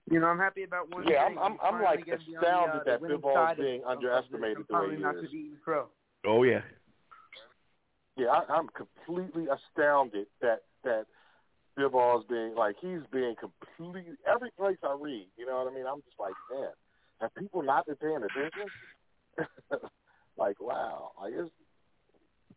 [0.10, 1.38] You know, I'm happy about one Yeah, thing.
[1.38, 3.58] I'm- I'm- I'm, like, gonna be on astounded the, uh, that the winning Bivol's side
[3.58, 5.22] being of, underestimated of, the way he not is.
[5.24, 5.88] to be eating.
[6.26, 6.62] Oh yeah.
[8.18, 11.06] Yeah, I, I'm completely astounded that that
[11.78, 15.28] Bivol's being like he's being completely every place I read.
[15.38, 15.86] You know what I mean?
[15.86, 16.70] I'm just like, man,
[17.22, 18.72] have people not been paying attention?
[20.38, 21.52] like, wow, like it's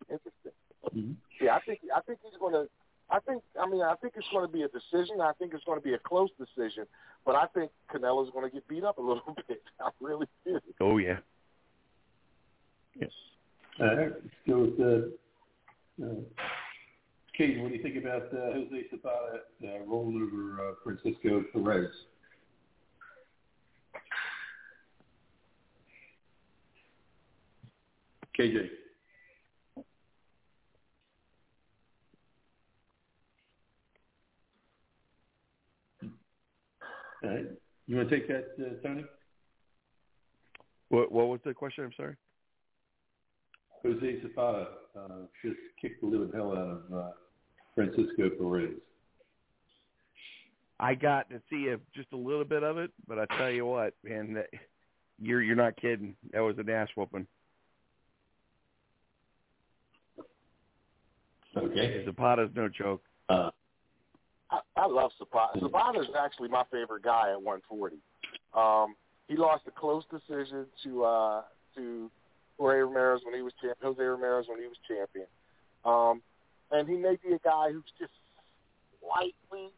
[0.08, 0.52] interesting.
[0.94, 1.16] Mhm.
[1.40, 2.68] Yeah, I think I think he's going to.
[3.10, 5.20] I think I mean I think it's going to be a decision.
[5.20, 6.84] I think it's going to be a close decision,
[7.24, 9.62] but I think Canelo's going to get beat up a little bit.
[9.80, 10.60] I really do.
[10.80, 11.18] Oh yeah.
[13.00, 13.10] Yes.
[13.80, 14.12] All right.
[14.12, 16.14] Let's go with uh, uh,
[17.36, 17.60] Katie.
[17.60, 21.90] What do you think about uh, Jose Zepeda uh, rolling over uh, Francisco Perez?
[28.38, 28.68] KJ.
[37.24, 37.46] All right.
[37.86, 39.04] You want to take that, uh, Tony?
[40.90, 41.84] What what was the question?
[41.84, 42.16] I'm sorry.
[43.82, 44.66] Jose Zepeda
[44.96, 45.08] uh,
[45.44, 47.10] just kicked the living hell out of uh,
[47.74, 48.74] Francisco Perez.
[50.80, 53.66] I got to see a, just a little bit of it, but I tell you
[53.66, 54.46] what, man, that,
[55.20, 56.14] you're you're not kidding.
[56.32, 57.26] That was an ass whooping.
[61.56, 62.04] Okay.
[62.06, 63.02] Zepeda's no joke.
[63.28, 63.50] Uh,
[64.82, 66.00] I, love Zepeda.
[66.00, 67.96] Is actually my favorite guy at 140.
[68.54, 68.94] Um,
[69.26, 71.42] he lost a close decision to uh,
[71.76, 72.10] to
[72.58, 75.26] Jorge Ramirez when he was champ- Jose Ramirez when he was champion.
[75.84, 76.22] Um,
[76.70, 78.12] and he may be a guy who's just
[79.00, 79.70] slightly,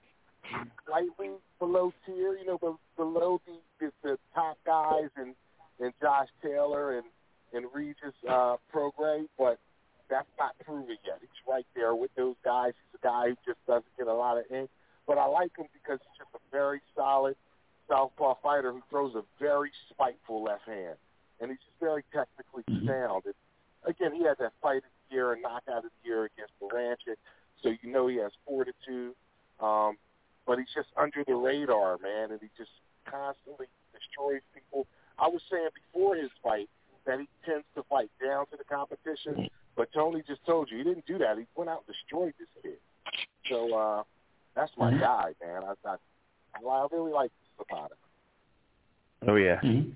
[0.87, 5.35] slightly below tier, you know, be- below the, the, the top guys and
[5.81, 7.07] and Josh Taylor and
[7.53, 9.59] and Regis uh, Prograis, but
[10.09, 11.19] that's not proven yet.
[11.21, 12.73] He's right there with those guys.
[12.93, 14.71] He's a guy who just doesn't get a lot of ink,
[15.11, 17.35] but I like him because he's just a very solid
[17.89, 20.95] southpaw fighter who throws a very spiteful left hand,
[21.41, 23.25] and he's just very technically sound.
[23.27, 23.35] And
[23.85, 27.19] again, he had that fight of the year and knockout of the year against Baranchik,
[27.61, 29.17] so you know he has fortitude.
[29.59, 29.99] Um,
[30.47, 32.71] but he's just under the radar, man, and he just
[33.05, 34.87] constantly destroys people.
[35.19, 36.69] I was saying before his fight
[37.05, 39.51] that he tends to fight down to the competition.
[39.77, 41.37] But Tony just told you he didn't do that.
[41.37, 42.79] He went out and destroyed this kid.
[43.49, 44.03] So uh,
[44.61, 45.01] that's my Mhm.
[45.01, 45.63] guy, man.
[45.65, 45.97] I, I
[46.69, 47.89] I really like Zepeda.
[49.27, 49.61] Oh yeah.
[49.61, 49.95] Mhm.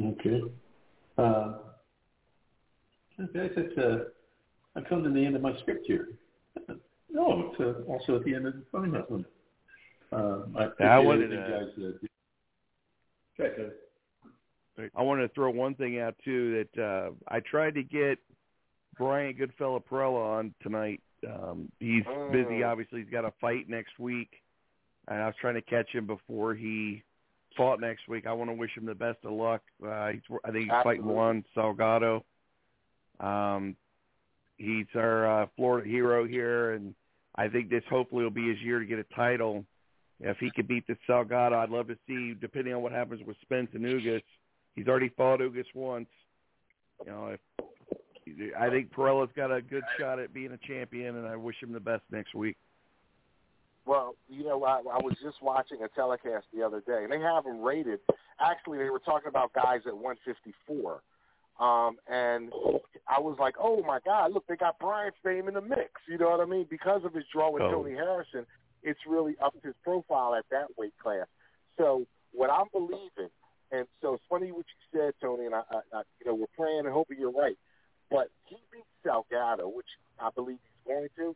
[0.00, 0.42] Okay.
[1.16, 1.58] Uh,
[3.20, 4.04] okay, that's, uh,
[4.74, 6.08] I've come to the end of my script here.
[7.10, 9.26] No, it's uh, also at the end of the time limit.
[10.10, 12.10] Um, I, I wanted to- guys uh, did.
[13.38, 13.70] Okay,
[14.76, 14.88] go.
[14.96, 18.18] I wanted to throw one thing out too that uh, I tried to get
[18.98, 21.00] Brian Goodfellow Perrella on tonight.
[21.26, 22.60] Um, he's busy.
[22.60, 22.70] Mm.
[22.70, 24.30] Obviously, he's got a fight next week,
[25.08, 27.02] and I was trying to catch him before he
[27.56, 28.26] fought next week.
[28.26, 29.62] I want to wish him the best of luck.
[29.84, 32.22] Uh, he's, I think he's fighting Juan Salgado.
[33.20, 33.76] Um,
[34.56, 36.94] he's our uh, Florida hero here, and
[37.36, 39.64] I think this hopefully will be his year to get a title.
[40.20, 42.34] If he could beat this Salgado, I'd love to see.
[42.40, 44.22] Depending on what happens with Spence and Ugas,
[44.74, 46.08] he's already fought Ugas once.
[47.04, 47.40] You know, if,
[48.58, 51.72] I think Perrella's got a good shot at being a champion, and I wish him
[51.72, 52.56] the best next week.
[53.86, 57.20] Well, you know, I, I was just watching a telecast the other day, and they
[57.20, 58.00] have them rated.
[58.40, 61.02] Actually, they were talking about guys at 154,
[61.60, 62.50] um, and
[63.06, 64.32] I was like, "Oh my God!
[64.32, 66.66] Look, they got Brian's name in the mix." You know what I mean?
[66.70, 67.70] Because of his draw with Oh.
[67.70, 68.46] Tony Harrison,
[68.82, 71.26] it's really upped his profile at that weight class.
[71.76, 73.30] So, what I'm believing,
[73.70, 76.46] and so it's funny what you said, Tony, and I, I, I you know, we're
[76.56, 77.58] praying and hoping you're right.
[78.14, 79.88] But he beat Salgado, which
[80.20, 81.34] I believe he's going to.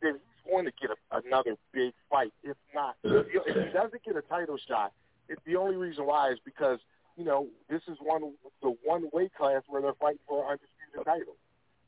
[0.00, 2.32] Then he's going to get a, another big fight.
[2.42, 4.92] If not, if he, if he doesn't get a title shot,
[5.28, 6.78] it, the only reason why is because
[7.18, 11.04] you know this is one the one weight class where they're fighting for an undisputed
[11.04, 11.36] title.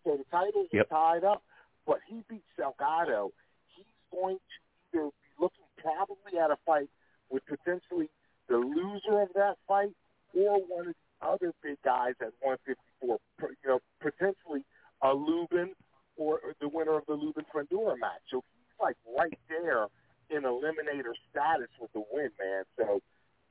[0.05, 0.93] So the titles Yep.
[0.93, 1.43] are tied up.
[1.87, 3.31] But he beat Salgado.
[3.75, 6.91] He's going to either be looking probably at a fight
[7.31, 8.11] with potentially
[8.49, 9.95] the loser of that fight
[10.35, 13.19] or one of the other big guys at 154.
[13.41, 14.65] You know, potentially
[15.03, 15.73] a Lubin
[16.17, 18.23] or the winner of the Lubin Fundora match.
[18.31, 19.87] So he's like right there
[20.31, 22.65] in eliminator status with the win, man.
[22.77, 23.01] So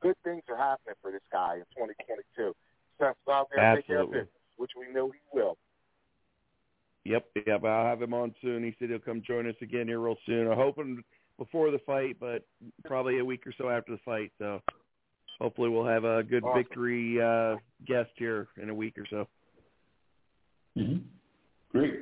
[0.01, 2.53] good things are happening for this guy in 2022.
[2.97, 5.57] Seth's out there take care of business, which we know he will.
[7.03, 7.63] Yep, yep.
[7.63, 8.63] I'll have him on soon.
[8.63, 10.47] He said he'll come join us again here real soon.
[10.47, 11.03] I'm hoping
[11.37, 12.45] before the fight, but
[12.85, 14.31] probably a week or so after the fight.
[14.39, 14.61] So
[15.39, 16.63] hopefully we'll have a good Awesome.
[16.63, 17.55] victory uh,
[17.85, 19.27] guest here in a week or so.
[20.75, 20.97] hmm
[21.71, 21.93] Great.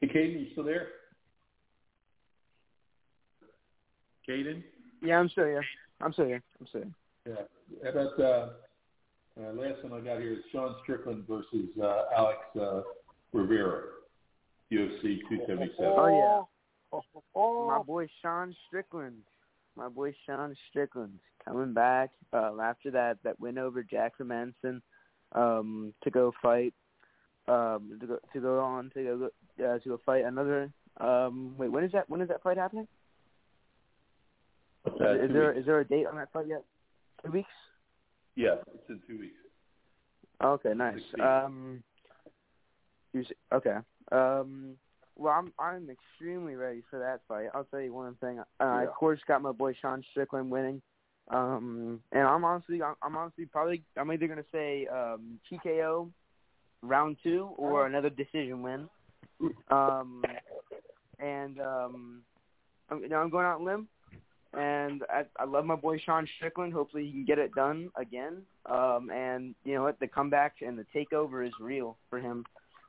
[0.00, 0.88] Hey, Caden, you still there?
[4.28, 4.62] Caden?
[5.02, 5.64] Yeah, I'm still here.
[6.00, 6.42] I'm still here.
[6.60, 6.92] I'm still here.
[7.28, 7.90] Yeah.
[7.92, 8.48] How about uh,
[9.40, 12.80] uh, last one I got here is Sean Strickland versus uh, Alex uh,
[13.32, 13.82] Pereira,
[14.72, 15.74] UFC 277.
[15.80, 16.42] Oh, yeah.
[16.92, 17.00] My
[17.34, 19.16] Oh, boy Sean Strickland.
[19.76, 24.82] My boy Sean Strickland coming back uh, after that that win over Jack Manson
[25.32, 26.72] um, to go fight
[27.48, 30.70] um, to go to go on to go uh, to go fight another.
[30.98, 32.08] Um, wait, when is that?
[32.08, 32.88] When is that fight happening?
[34.86, 35.60] Uh, is two there weeks.
[35.60, 36.64] is there a date on that fight yet?
[37.24, 37.48] Two weeks.
[38.34, 39.34] Yeah, it's in two weeks.
[40.42, 41.00] Okay, nice.
[41.22, 41.82] Um,
[43.12, 43.76] you okay.
[44.12, 44.76] Um,
[45.16, 47.48] well, I'm I'm extremely ready for that fight.
[47.54, 48.38] I'll tell you one thing.
[48.38, 50.82] Uh, I of course got my boy Sean Strickland winning.
[51.28, 56.10] Um, and I'm honestly I'm, I'm honestly probably I'm either gonna say um, TKO
[56.82, 58.88] round two or another decision win.
[59.70, 60.22] Um,
[61.18, 62.22] and um,
[62.90, 63.88] I'm, you know, I'm going out on limb.
[64.52, 66.72] And I, I love my boy Sean Strickland.
[66.72, 68.42] Hopefully he can get it done again.
[68.64, 70.00] Um, and you know what?
[70.00, 72.44] The comeback and the takeover is real for him.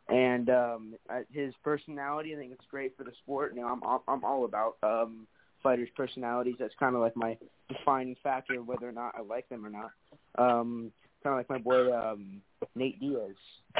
[0.09, 0.95] And um,
[1.31, 3.53] his personality, I think it's great for the sport.
[3.55, 5.27] You know, I'm I'm- I'm all about um,
[5.61, 6.55] fighters' personalities.
[6.59, 7.37] That's kind of like my
[7.67, 9.91] defining factor, whether or not I like them or not.
[10.37, 10.91] Um,
[11.23, 12.41] kind of like my boy um,
[12.75, 13.35] Nate Diaz.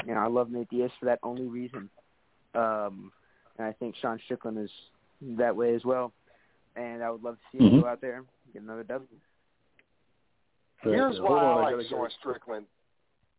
[0.06, 1.88] You know, I love Nate Diaz for that only reason.
[2.54, 3.10] Um,
[3.56, 4.70] and I think Sean Strickland is
[5.38, 6.12] that way as well.
[6.76, 7.82] And I would love to see him Mhm.
[7.82, 9.08] go out there and get another W.
[10.82, 12.66] Here's why I like get- Sean Strickland,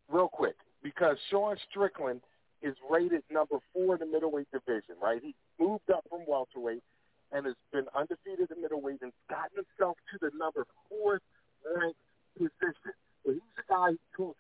[0.10, 2.22] real quick, because Sean Strickland
[2.62, 5.22] is rated number four in the middleweight division, right?
[5.24, 6.84] He moved up from welterweight
[7.32, 11.22] and has been undefeated in middleweight and gotten himself to the number fourth
[11.76, 12.00] ranked
[12.38, 12.94] position.
[13.26, 14.36] But he's a guy who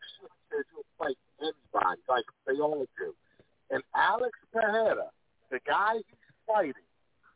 [0.50, 3.14] says he'll fight anybody, like they all do.
[3.70, 5.10] And Alex Pereira,
[5.52, 6.74] the guy he's fighting,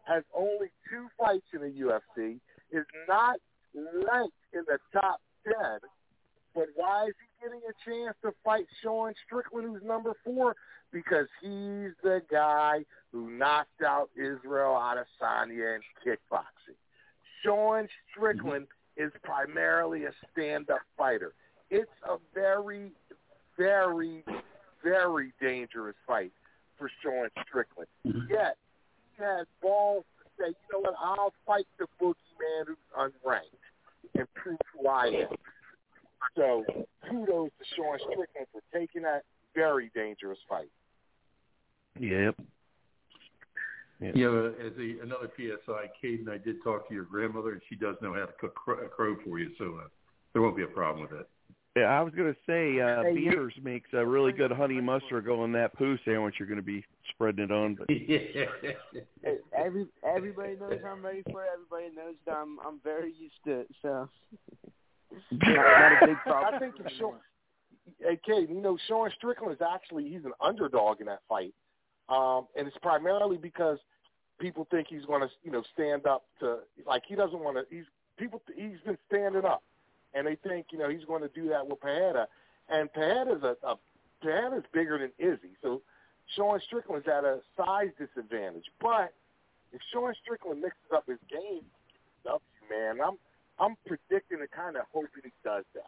[0.04, 2.40] has only two fights in the UFC,
[2.72, 3.38] is not
[3.74, 5.56] ranked in the top 10,
[6.54, 10.56] but why is he getting a chance to fight Sean Strickland, who's number four?
[10.92, 16.78] Because he's the guy who knocked out Israel Adesanya in kickboxing.
[17.44, 21.34] Sean Strickland is primarily a stand-up fighter.
[21.70, 22.92] it's a very,
[23.58, 24.24] very,
[24.84, 26.32] very dangerous fight
[26.78, 27.90] for Sean Strickland.
[28.04, 28.58] Yet
[29.18, 34.28] he has balls to say, you know what, I'll fight the boogeyman who's unranked and
[34.36, 35.36] prove who I am.
[36.36, 36.64] So
[37.10, 39.24] kudos to Sean Strickland for taking that
[39.56, 40.72] very dangerous fight.
[42.00, 42.36] Yep.
[44.00, 47.76] You know, as a, another PSI, Caden, I did talk to your grandmother, and she
[47.76, 49.88] does know how to cook cro- crow for you, so uh,
[50.34, 51.28] there won't be a problem with that.
[51.76, 55.26] Yeah, I was gonna say uh Hey, you- Beavers makes a really good honey mustard
[55.26, 58.78] go on that poo sandwich you're gonna be spreading it on, but Hey,
[59.58, 61.50] Every everybody knows I'm ready for it.
[61.54, 63.70] Everybody knows that I'm I'm very used to it.
[63.82, 64.08] So
[65.42, 66.56] not, not a big problem.
[66.56, 67.16] I think if Sean,
[68.26, 71.54] Kate, you know, Sean Strickland is actually he's an underdog in that fight,
[72.10, 73.78] um, and it's primarily because
[74.40, 77.76] people think he's going to, you know, stand up to like he doesn't want to.
[77.76, 77.86] He's
[78.18, 78.42] people.
[78.56, 79.64] He's been standing up,
[80.14, 82.28] and they think you know he's going to do that with Pereira,
[82.70, 83.76] and Pereira's a, a
[84.22, 85.82] Pereira's bigger than Izzy, so
[86.36, 88.66] Sean Strickland's at a size disadvantage.
[88.82, 89.14] But
[89.72, 91.64] if Sean Strickland mixes up his game,
[92.24, 93.18] W man, I'm
[93.64, 95.88] I'm predicting and kind of hoping he does that.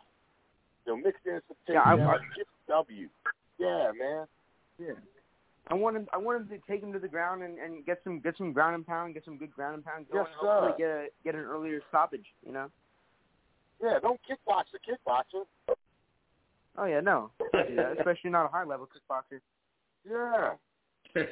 [0.85, 3.09] You know, mix in some Yeah, I- takedowns, get the W.
[3.57, 4.25] Yeah, man.
[4.79, 4.93] Yeah.
[5.67, 6.07] I want him.
[6.13, 8.53] I want him to take him to the ground and, and get some get some
[8.53, 10.23] ground and pound, get some good ground and pound going.
[10.25, 10.77] Yes, and hopefully sir.
[10.77, 12.25] get a get an earlier stoppage.
[12.45, 12.69] You know.
[13.81, 15.75] Yeah, don't kickbox the kickboxer.
[16.77, 19.39] Oh yeah, no, don't do that, especially not a high level kickboxer.
[20.07, 20.53] Yeah.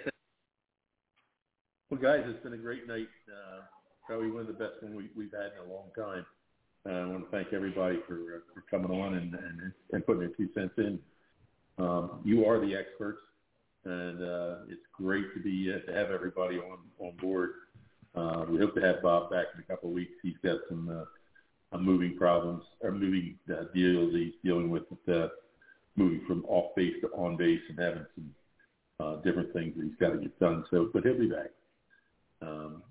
[1.89, 3.09] well, guys, it's been a great night.
[3.29, 3.61] Uh,
[4.05, 6.25] probably one of the best one we, we've had in a long time.
[6.85, 10.29] Uh, I want to thank everybody for for coming on and, and and putting their
[10.29, 10.99] two cents in.
[11.77, 13.21] Um, you are the experts,
[13.85, 17.51] and uh, it's great to be uh, to have everybody on on board.
[18.15, 20.11] Uh, we hope to have Bob back in a couple of weeks.
[20.21, 25.29] He's got some uh, moving problems or moving uh, deals he's dealing with, with uh,
[25.95, 28.35] moving from off base to on base and having some
[28.99, 30.63] uh, different things that he's got to get done.
[30.69, 31.49] So, but he'll be back.
[32.41, 32.83] Um,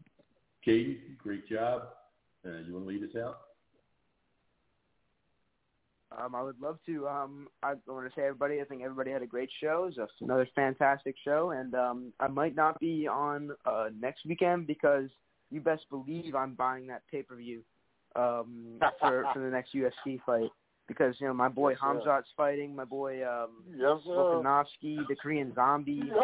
[0.64, 1.82] Katie, great job.
[2.46, 3.38] Uh, you want to lead us out?
[6.18, 7.08] Um, I would love to.
[7.08, 8.60] Um, I want to say everybody.
[8.60, 9.88] I think everybody had a great show.
[9.90, 14.66] It was another fantastic show, and um, I might not be on uh, next weekend
[14.66, 15.08] because
[15.50, 17.62] you best believe I'm buying that pay per view
[18.14, 20.50] um, for for the next UFC fight
[20.86, 21.86] because you know my boy Yes, sir.
[21.86, 24.00] Khamzat's fighting, my boy um, Yes.
[24.06, 26.02] Volkanovski, the Korean Zombie.
[26.06, 26.16] Yes.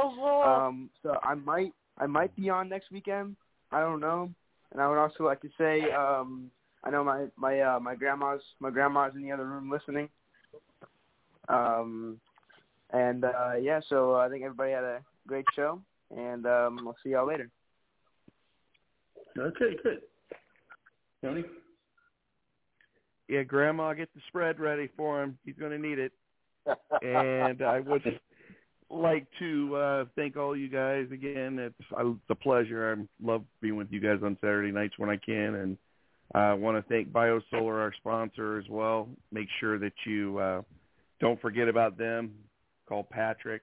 [0.45, 3.37] Um, so I might I might be on next weekend.
[3.71, 4.31] I don't know.
[4.73, 6.51] And I would also like to say, um,
[6.85, 10.09] I know my my uh, my grandma's my grandma's in the other room listening.
[11.49, 12.21] Um,
[12.91, 15.81] and uh, yeah, so I think everybody had a great show,
[16.17, 17.51] and um, we'll see y'all later.
[19.39, 20.01] Okay, good.
[21.23, 21.45] Tony?
[23.29, 25.39] yeah, Grandma, get the spread ready for him.
[25.45, 26.13] He's gonna need it.
[27.03, 28.03] and I would
[28.91, 31.59] like to uh, thank all you guys again.
[31.59, 32.97] It's, uh, it's a pleasure.
[32.97, 35.77] I love being with you guys on Saturday nights when I can, and
[36.35, 39.09] I want to thank BioSolar, our sponsor, as well.
[39.33, 40.63] Make sure that you uh,
[41.21, 42.33] don't forget about them.
[42.89, 43.63] Call Patrick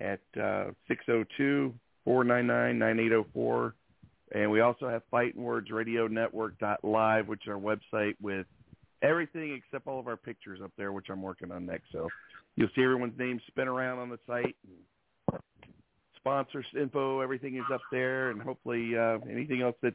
[0.00, 1.74] at uh, six zero two
[2.04, 3.74] four nine nine nine eight zero four,
[4.32, 8.46] and we also have Fighting Words Radio Network live, which is our website with
[9.02, 11.92] everything except all of our pictures up there, which I'm working on next.
[11.92, 12.08] So
[12.56, 14.56] you'll see everyone's name spin around on the site.
[16.16, 19.94] Sponsors info, everything is up there, and hopefully uh, anything else that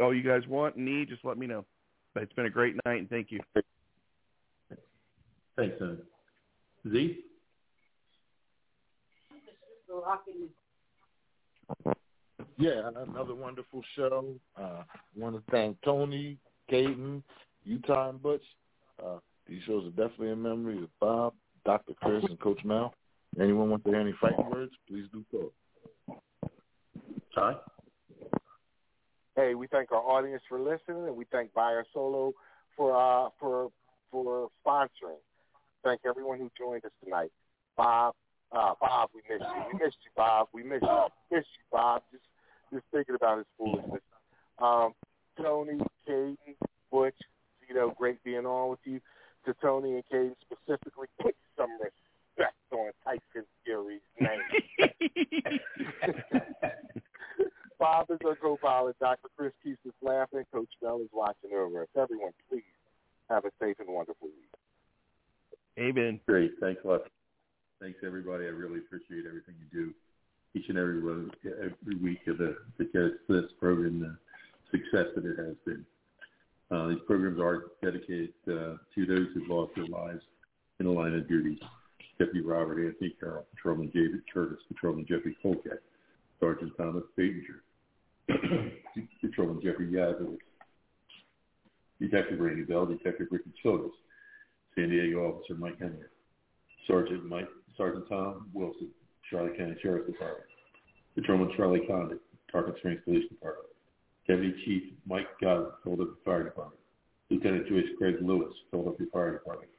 [0.00, 1.64] all you guys want and need, just let me know.
[2.14, 3.40] But it's been a great night, and thank you.
[5.56, 5.98] Thanks, Tony.
[6.90, 7.18] Z?
[12.58, 14.24] Yeah, another wonderful show.
[14.58, 16.38] Uh, I want to thank Tony,
[16.70, 17.22] Kayden,
[17.66, 18.44] Utah, and Butch.
[19.04, 21.92] Uh, these shows are definitely in memory of Bob, Dr.
[22.00, 22.94] Chris, and Coach Mal.
[23.40, 25.52] Anyone want to hear any fighting words, please do so.
[27.34, 27.56] Ty?
[29.34, 32.32] Hey, we thank our audience for listening, and we thank BioSolar
[32.76, 33.70] for uh, for
[34.10, 35.20] for sponsoring.
[35.84, 37.30] Thank everyone who joined us tonight.
[37.76, 38.14] Bob,
[38.52, 39.64] uh, Bob, we missed you.
[39.72, 40.48] We missed you, Bob.
[40.54, 41.08] We missed you.
[41.30, 42.02] Missed you, Bob.
[42.10, 42.24] Just
[42.72, 44.00] just thinking about his foolishness.
[44.58, 44.94] Um,
[45.40, 46.56] Tony, Kayden,
[46.90, 47.14] Butch,
[47.68, 49.00] Zito, great being on with you.
[49.46, 54.40] To Tony and Kayden specifically, put some respect on Tyson Fury's name.
[57.78, 58.98] Bob is our co-pilot.
[58.98, 59.28] Dr.
[59.36, 60.44] Chris keeps us laughing.
[60.52, 61.88] Coach Bell is watching over us.
[61.96, 62.64] Everyone, please
[63.30, 64.50] have a safe and wonderful week.
[65.78, 66.18] Amen.
[66.26, 66.52] Great.
[66.60, 67.02] Thanks a lot.
[67.80, 68.46] Thanks, everybody.
[68.46, 69.94] I really appreciate everything you do
[70.54, 74.16] each and every one, every week of the because this program, the
[74.70, 75.84] success that it has been.
[76.70, 80.22] Uh, these programs are dedicated uh, to those who've lost their lives
[80.80, 81.58] in the line of duty.
[82.18, 85.78] Deputy Robert Anthony Carroll, Patrolman David Curtis, Patrolman Jeffrey Colcat,
[86.40, 87.60] Sergeant Thomas Batinger,
[89.20, 90.38] Patrolman Jeffrey Yazowitz,
[92.00, 93.92] Detective Randy Bell, Detective Ricky Childers,
[94.74, 96.08] San Diego Officer Mike Henry,
[96.86, 98.88] Sergeant Mike, Sergeant Tom Wilson,
[99.30, 100.48] Charlotte County Sheriff's Department,
[101.14, 103.68] Patrolman Charlie Condit, Tarpon Springs Police Department,
[104.26, 106.80] Deputy Chief Mike Godwin, Philadelphia Fire Department,
[107.30, 109.70] Lieutenant Joyce Craig Lewis, Philadelphia Fire Department,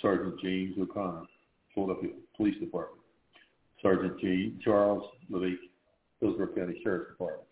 [0.00, 1.26] Sergeant James O'Connor,
[1.74, 3.02] Philadelphia Police Department,
[3.80, 4.52] Sergeant J.
[4.64, 5.56] Charles Levake,
[6.20, 7.48] Hillsborough County Sheriff's Department,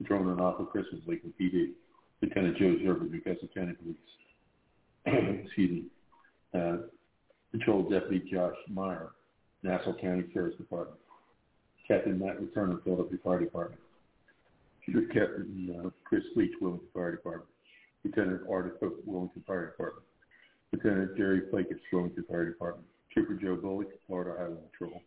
[0.00, 1.70] Patrolman Arthur Christmas, Lakewood PD,
[2.22, 3.96] Lieutenant Joe Zerber, Newcastle County Police,
[5.44, 5.84] excuse me,
[6.58, 6.76] uh,
[7.52, 9.10] Patrol Deputy Josh Meyer,
[9.62, 10.98] Nassau County Sheriff's Department,
[11.88, 13.80] Captain Matt Returner, Philadelphia Fire Department,
[14.84, 17.50] Shooter Captain uh, Chris Leach, Wilmington Fire Department,
[18.04, 20.06] Lieutenant Artie Cook, Wilmington Fire Department,
[20.72, 25.02] Lieutenant Jerry Plakus, Wilmington Fire Department, Trooper Joe Bullock, Florida Highway Patrol,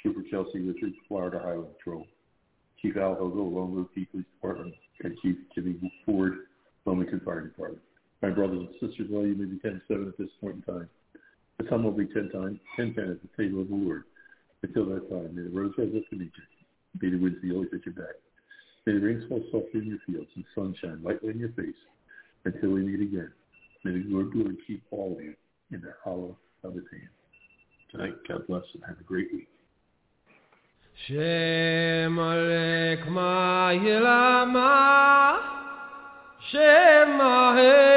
[0.00, 2.06] Trooper Chelsea Richards, Florida Highway Patrol,
[2.82, 6.34] Chief Al Hogo, Lone Roof Police Department, and Chief Jimmy Ford,
[6.84, 7.82] Wilmington Fire Department.
[8.22, 10.88] My brothers and sisters, all you may be 10-7 at this point in time.
[11.56, 14.04] But some will be 10 times, 10 10 at the table of the Lord.
[14.62, 17.00] Until that time, may the roads rise up to meet you.
[17.00, 18.14] May the winds be always at your back.
[18.88, 21.76] May the rain fall softly in your fields and sunshine lightly in your face
[22.46, 23.30] until we meet again.
[23.84, 25.34] May the Lord Lord keep all of you
[25.70, 27.10] in the hollow of his hand.
[27.90, 29.50] Tonight, God bless and have a great week.
[31.06, 34.56] Shem Alek Ma'ilama
[36.50, 37.92] Shem Ahezahilma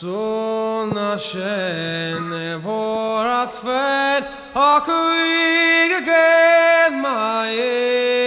[0.00, 8.21] Son Hashem Nevorat Fet Akuig Again Ma'ilma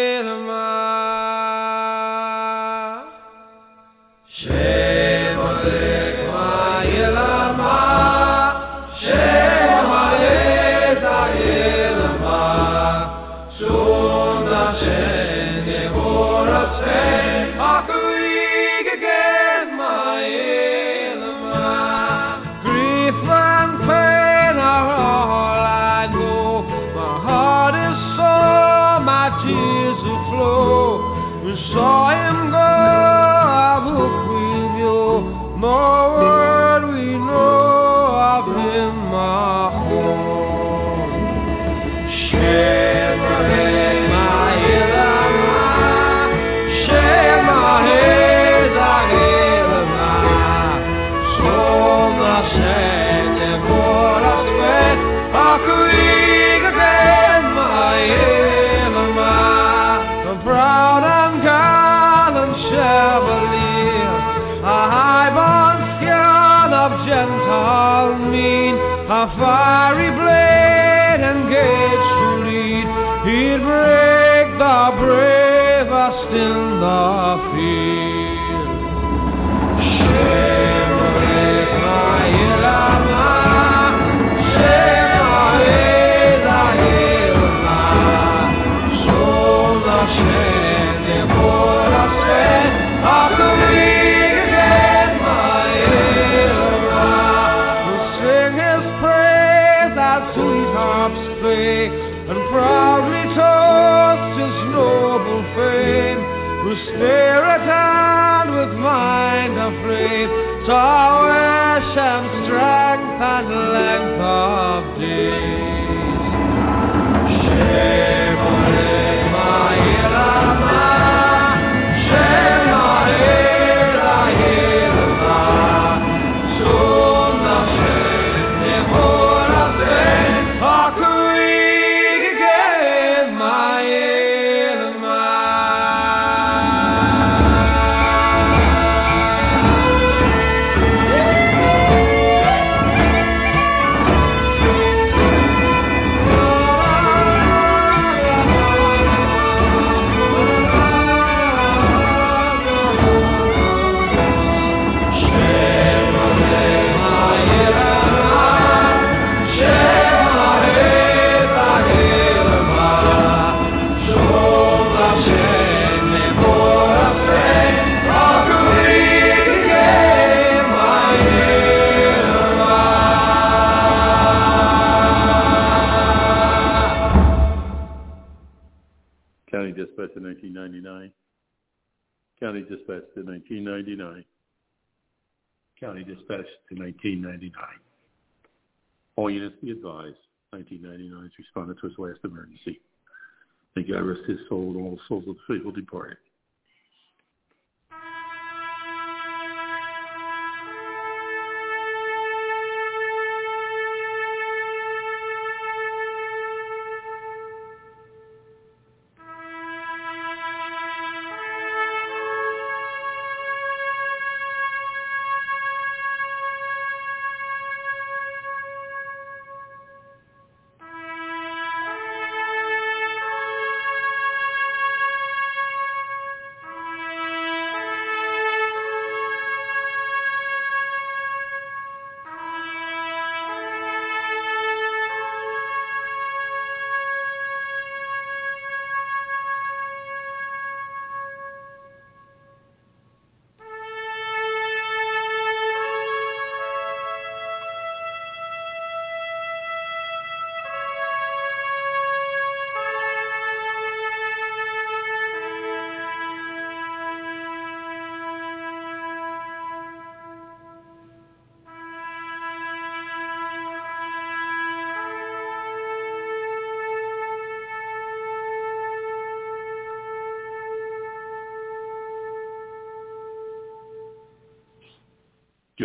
[195.08, 196.18] souls of the faithful departed.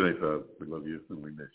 [0.03, 0.43] Night.
[0.61, 1.50] We love you and we miss.